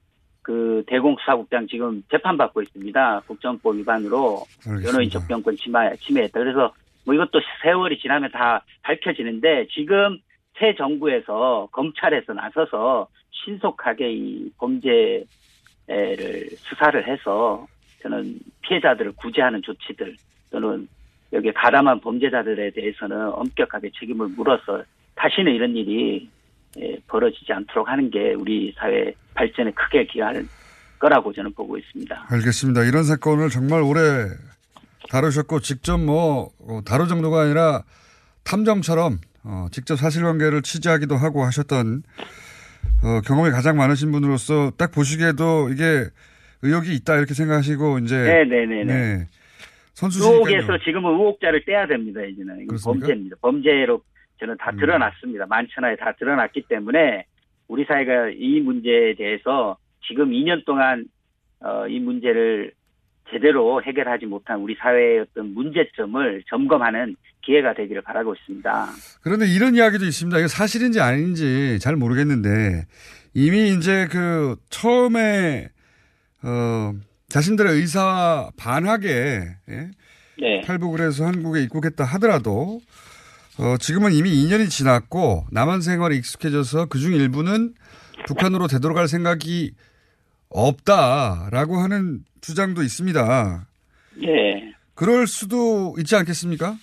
그 0.48 0.82
대공수사국장 0.86 1.66
지금 1.66 2.02
재판받고 2.10 2.62
있습니다. 2.62 3.20
국정법 3.26 3.76
위반으로 3.76 4.44
변호인 4.82 5.10
접견권 5.10 5.58
침해, 5.58 5.94
침해했다. 5.96 6.40
그래서 6.40 6.72
뭐 7.04 7.14
이것도 7.14 7.38
세월이 7.62 7.98
지나면 7.98 8.30
다 8.30 8.64
밝혀지는데 8.80 9.66
지금 9.70 10.18
새 10.58 10.74
정부에서 10.74 11.68
검찰에서 11.70 12.32
나서서 12.32 13.08
신속하게 13.30 14.10
이 14.10 14.50
범죄를 14.56 15.26
수사를 16.56 17.06
해서 17.06 17.66
저는 18.00 18.38
피해자들을 18.62 19.16
구제하는 19.16 19.60
조치들 19.60 20.16
또는 20.50 20.88
여기에 21.34 21.52
가담한 21.52 22.00
범죄자들에 22.00 22.70
대해서는 22.70 23.34
엄격하게 23.34 23.90
책임을 24.00 24.28
물어서 24.28 24.82
다시는 25.14 25.52
이런 25.52 25.76
일이 25.76 26.26
예, 26.26 26.37
벌어지지 27.06 27.52
않도록 27.52 27.88
하는 27.88 28.10
게 28.10 28.34
우리 28.34 28.74
사회 28.76 29.12
발전에 29.34 29.72
크게 29.72 30.06
기여할 30.06 30.44
거라고 30.98 31.32
저는 31.32 31.52
보고 31.54 31.76
있습니다. 31.78 32.26
알겠습니다. 32.30 32.84
이런 32.84 33.04
사건을 33.04 33.48
정말 33.50 33.82
오래 33.82 34.28
다루셨고 35.10 35.60
직접 35.60 35.98
뭐 35.98 36.50
어, 36.60 36.80
다루 36.84 37.06
정도가 37.06 37.42
아니라 37.42 37.82
탐정처럼 38.44 39.18
어, 39.44 39.66
직접 39.70 39.96
사실관계를 39.96 40.62
취재하기도 40.62 41.16
하고 41.16 41.44
하셨던 41.44 42.02
어, 43.04 43.20
경험이 43.24 43.50
가장 43.50 43.76
많으신 43.76 44.12
분으로서 44.12 44.72
딱 44.76 44.90
보시기에도 44.92 45.70
이게 45.70 46.06
의혹이 46.62 46.94
있다 46.96 47.16
이렇게 47.16 47.34
생각하시고 47.34 48.00
이제 48.00 48.16
네네네네. 48.16 48.84
네. 48.84 49.26
선수시니까요. 49.94 50.46
의혹에서 50.46 50.78
지금은 50.84 51.10
의혹자를 51.12 51.64
떼야 51.64 51.86
됩니다. 51.86 52.20
이제는? 52.22 52.66
범죄입니다. 52.84 53.36
범죄로 53.40 54.02
저는 54.40 54.56
다 54.58 54.70
음. 54.72 54.78
드러났습니다. 54.78 55.46
만천하에 55.46 55.96
다 55.96 56.12
드러났기 56.18 56.62
때문에 56.68 57.24
우리 57.68 57.84
사회가 57.84 58.30
이 58.36 58.60
문제에 58.60 59.14
대해서 59.14 59.76
지금 60.06 60.30
2년 60.30 60.64
동안 60.64 61.04
어, 61.60 61.86
이 61.88 61.98
문제를 61.98 62.72
제대로 63.30 63.82
해결하지 63.82 64.26
못한 64.26 64.60
우리 64.60 64.74
사회의 64.76 65.20
어떤 65.20 65.52
문제점을 65.52 66.42
점검하는 66.48 67.16
기회가 67.44 67.74
되기를 67.74 68.02
바라고 68.02 68.34
있습니다. 68.34 68.86
그런데 69.22 69.46
이런 69.46 69.74
이야기도 69.74 70.04
있습니다. 70.04 70.38
이게 70.38 70.48
사실인지 70.48 71.00
아닌지 71.00 71.78
잘 71.80 71.96
모르겠는데 71.96 72.86
이미 73.34 73.70
이제 73.70 74.06
그 74.10 74.56
처음에 74.70 75.68
어 76.42 76.92
자신들의 77.28 77.72
의사와 77.74 78.50
반하게 78.56 79.42
예? 79.68 79.90
네. 80.40 80.60
탈북을 80.62 81.00
해서 81.00 81.26
한국에 81.26 81.60
입국했다 81.62 82.04
하더라도 82.04 82.80
어 83.60 83.76
지금은 83.76 84.12
이미 84.12 84.30
2년이 84.30 84.70
지났고 84.70 85.44
남한 85.50 85.80
생활에 85.80 86.14
익숙해져서 86.16 86.86
그중 86.86 87.12
일부는 87.12 87.74
북한으로 88.26 88.68
되돌아갈 88.68 89.08
생각이 89.08 89.72
없다라고 90.50 91.76
하는 91.76 92.20
주장도 92.40 92.82
있습니다. 92.82 93.66
예. 94.22 94.74
그럴 94.94 95.26
수도 95.26 95.94
있지 95.98 96.14
않겠습니까? 96.14 96.74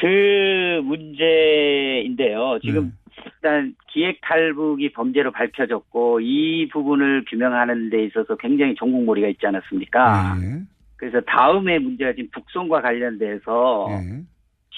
그 0.00 0.80
문제인데요. 0.84 2.58
지금 2.64 2.84
네. 2.84 2.90
일단 3.26 3.74
기획 3.92 4.20
탈북이 4.22 4.92
범죄로 4.92 5.30
밝혀졌고 5.32 6.20
이 6.20 6.68
부분을 6.72 7.24
규명하는 7.28 7.90
데 7.90 8.04
있어서 8.04 8.36
굉장히 8.36 8.74
종국몰이가 8.76 9.28
있지 9.28 9.46
않았습니까? 9.46 10.36
예. 10.40 10.62
그래서 10.96 11.20
다음에 11.20 11.78
문제가 11.78 12.12
지금 12.12 12.30
북송과 12.32 12.80
관련돼서 12.80 13.88
예. 13.90 14.22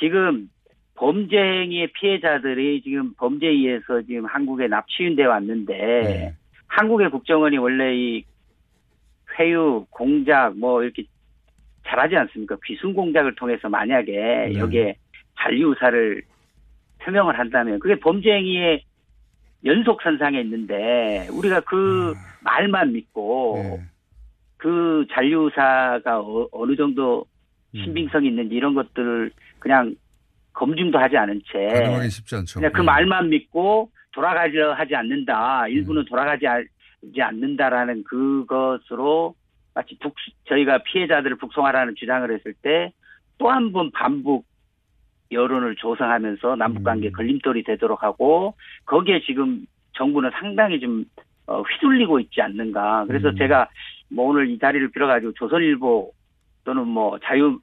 지금 0.00 0.48
범죄 0.94 1.36
행위의 1.38 1.92
피해자들이 1.92 2.82
지금 2.82 3.14
범죄에 3.14 3.50
의해서 3.50 4.02
지금 4.02 4.26
한국에 4.26 4.66
납치윤돼 4.66 5.24
왔는데 5.24 5.74
네. 5.74 6.34
한국의 6.66 7.10
국정원이 7.10 7.58
원래 7.58 7.94
이 7.94 8.24
회유, 9.38 9.86
공작 9.90 10.56
뭐 10.58 10.82
이렇게 10.82 11.04
잘하지 11.86 12.16
않습니까? 12.16 12.56
귀순 12.64 12.94
공작을 12.94 13.34
통해서 13.36 13.68
만약에 13.68 14.12
네. 14.12 14.58
여기에 14.58 14.96
잔류사를 15.38 16.22
표명을 17.02 17.38
한다면 17.38 17.78
그게 17.78 17.94
범죄 17.98 18.32
행위의 18.32 18.82
연속 19.64 20.02
선상에 20.02 20.40
있는데 20.40 21.28
우리가 21.30 21.60
그 21.60 22.14
말만 22.42 22.92
믿고 22.92 23.54
네. 23.62 23.84
그 24.56 25.06
잔류사가 25.12 26.20
어, 26.20 26.66
느 26.66 26.76
정도 26.76 27.24
음. 27.74 27.84
신빙성이 27.84 28.28
있는지 28.28 28.54
이런 28.54 28.74
것들을 28.74 29.30
그냥 29.60 29.94
검증도 30.52 30.98
하지 30.98 31.16
않은 31.16 31.42
채 31.52 31.66
가능하기 31.68 32.10
쉽지 32.10 32.34
않죠. 32.36 32.58
그냥 32.60 32.72
그 32.72 32.80
예. 32.82 32.84
말만 32.84 33.28
믿고 33.30 33.90
돌아가려 34.12 34.72
하지 34.74 34.94
않는다. 34.96 35.68
일부는 35.68 36.04
돌아가지 36.06 36.46
아- 36.48 36.62
지 37.14 37.22
않는다라는 37.22 38.04
그것으로 38.04 39.34
마치 39.74 39.96
북 40.00 40.14
저희가 40.48 40.82
피해자들을 40.82 41.36
북송하라는 41.38 41.94
주장을 41.96 42.30
했을 42.30 42.52
때 42.62 42.92
또 43.38 43.48
한 43.50 43.72
번 43.72 43.90
반복 43.92 44.44
여론을 45.32 45.76
조성하면서 45.76 46.56
남북 46.56 46.82
관계 46.84 47.10
걸림돌이 47.10 47.62
되도록 47.62 48.02
하고 48.02 48.54
거기에 48.84 49.20
지금 49.22 49.64
정부는 49.92 50.30
상당히 50.38 50.78
좀 50.80 51.04
어, 51.46 51.62
휘둘리고 51.62 52.20
있지 52.20 52.42
않는가. 52.42 53.06
그래서 53.06 53.32
제가 53.34 53.68
뭐 54.10 54.26
오늘 54.26 54.50
이 54.50 54.58
자리를 54.58 54.90
빌어가지고 54.90 55.32
조선일보 55.32 56.12
또는 56.64 56.86
뭐 56.86 57.18
자유 57.24 57.58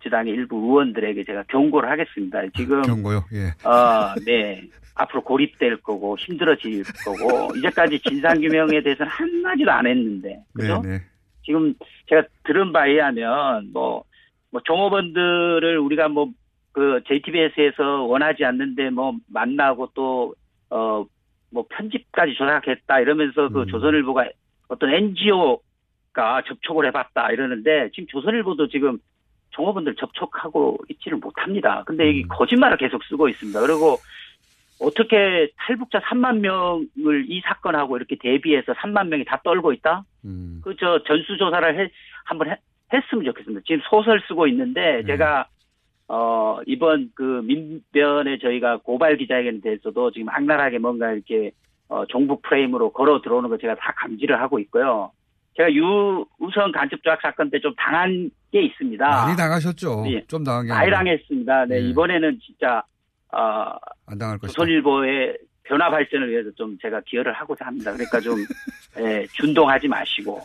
민주당의 0.00 0.32
일부 0.32 0.56
의원들에게 0.56 1.24
제가 1.24 1.44
경고를 1.44 1.90
하겠습니다. 1.90 2.40
지금 2.56 2.82
경고요. 2.82 3.24
예. 3.32 3.68
어, 3.68 4.14
네. 4.26 4.62
앞으로 4.94 5.22
고립될 5.22 5.78
거고 5.78 6.16
힘들어질 6.18 6.82
거고 7.04 7.56
이제까지 7.56 8.00
진상 8.00 8.40
규명에 8.40 8.82
대해서는 8.82 9.10
한 9.10 9.42
마디도 9.42 9.70
안 9.70 9.86
했는데 9.86 10.42
그죠? 10.52 10.82
네, 10.84 10.90
네. 10.90 10.98
지금 11.44 11.74
제가 12.08 12.24
들은 12.44 12.72
바에 12.72 12.92
의하면 12.92 13.70
뭐, 13.72 14.04
뭐 14.50 14.60
종업원들을 14.64 15.78
우리가 15.78 16.08
뭐 16.08 16.28
그 16.72 17.02
JTBS에서 17.08 18.04
원하지 18.04 18.44
않는데 18.44 18.90
뭐 18.90 19.12
만나고 19.26 19.90
또 19.92 20.34
어 20.70 21.04
뭐 21.50 21.64
편집까지 21.68 22.34
조작했다 22.34 23.00
이러면서 23.00 23.48
그 23.48 23.66
조선일보가 23.66 24.28
어떤 24.68 24.90
NGO가 24.94 26.42
접촉을 26.46 26.86
해봤다 26.86 27.32
이러는데 27.32 27.90
지금 27.92 28.06
조선일보도 28.08 28.68
지금 28.68 28.98
종업원들 29.50 29.94
접촉하고 29.96 30.78
있지를 30.88 31.18
못합니다. 31.18 31.82
근데 31.86 32.10
이게 32.10 32.22
거짓말을 32.28 32.76
계속 32.76 33.02
쓰고 33.04 33.28
있습니다. 33.28 33.60
그리고 33.60 33.98
어떻게 34.80 35.50
탈북자 35.56 36.00
3만 36.00 36.38
명을 36.38 37.26
이 37.28 37.40
사건하고 37.44 37.96
이렇게 37.96 38.16
대비해서 38.16 38.72
3만 38.72 39.08
명이 39.08 39.24
다 39.24 39.40
떨고 39.44 39.72
있다? 39.72 40.04
음. 40.24 40.60
그저 40.64 41.02
전수조사를 41.06 41.78
해, 41.78 41.90
한번 42.24 42.50
해- 42.50 42.56
했으면 42.92 43.24
좋겠습니다. 43.24 43.60
지금 43.66 43.80
소설 43.88 44.20
쓰고 44.26 44.46
있는데 44.48 45.02
제가 45.06 45.46
어 46.08 46.58
이번 46.66 47.10
그 47.14 47.22
민변에 47.44 48.38
저희가 48.38 48.78
고발 48.78 49.16
기자회견에 49.16 49.60
대해서도 49.60 50.10
지금 50.10 50.28
악랄하게 50.28 50.78
뭔가 50.78 51.12
이렇게 51.12 51.52
어 51.88 52.04
종북 52.06 52.42
프레임으로 52.42 52.92
걸어 52.92 53.20
들어오는 53.20 53.48
거 53.48 53.58
제가 53.58 53.76
다 53.76 53.92
감지를 53.96 54.40
하고 54.40 54.58
있고요. 54.60 55.12
제가 55.60 55.72
유우선 55.72 56.72
간첩 56.72 57.02
조작 57.02 57.20
사건 57.22 57.50
때 57.50 57.58
좀 57.60 57.74
당한 57.76 58.30
게 58.52 58.62
있습니다. 58.62 59.04
많이 59.06 59.36
당하셨죠. 59.36 60.04
예. 60.08 60.24
좀 60.26 60.42
당한 60.44 60.64
게 60.66 60.72
많이. 60.72 60.90
당했습니다. 60.90 61.66
네, 61.66 61.76
예. 61.76 61.80
이번에는 61.90 62.38
진짜 62.44 62.82
어 63.32 63.76
안 64.06 64.18
당할 64.18 64.38
것이다. 64.38 64.54
조선일보의 64.54 65.36
변화 65.62 65.88
발전을 65.90 66.30
위해서 66.30 66.50
좀 66.56 66.76
제가 66.82 67.00
기여를 67.06 67.32
하고자 67.32 67.66
합니다. 67.66 67.92
그러니까 67.92 68.18
좀 68.20 68.36
예, 68.98 69.24
준동하지 69.34 69.86
마시고 69.86 70.40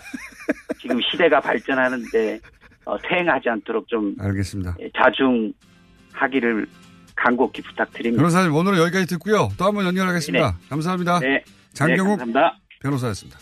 지금 0.80 1.00
시대가 1.02 1.40
발전하는데 1.40 2.40
어, 2.86 2.98
퇴행하지 3.00 3.50
않도록 3.50 3.88
좀 3.88 4.16
알겠습니다. 4.20 4.76
예, 4.82 4.90
자중하기를 4.96 6.68
간곡히 7.16 7.62
부탁드립니다. 7.64 8.22
변호사님 8.22 8.54
오늘은 8.54 8.78
여기까지 8.78 9.08
듣고요. 9.08 9.50
또 9.58 9.66
한 9.66 9.74
번 9.74 9.86
연결하겠습니다. 9.86 10.58
감사합니다. 10.70 11.20
네. 11.20 11.44
장경욱 11.74 12.18
네, 12.20 12.26
감사합니다. 12.26 12.58
변호사였습니다. 12.82 13.40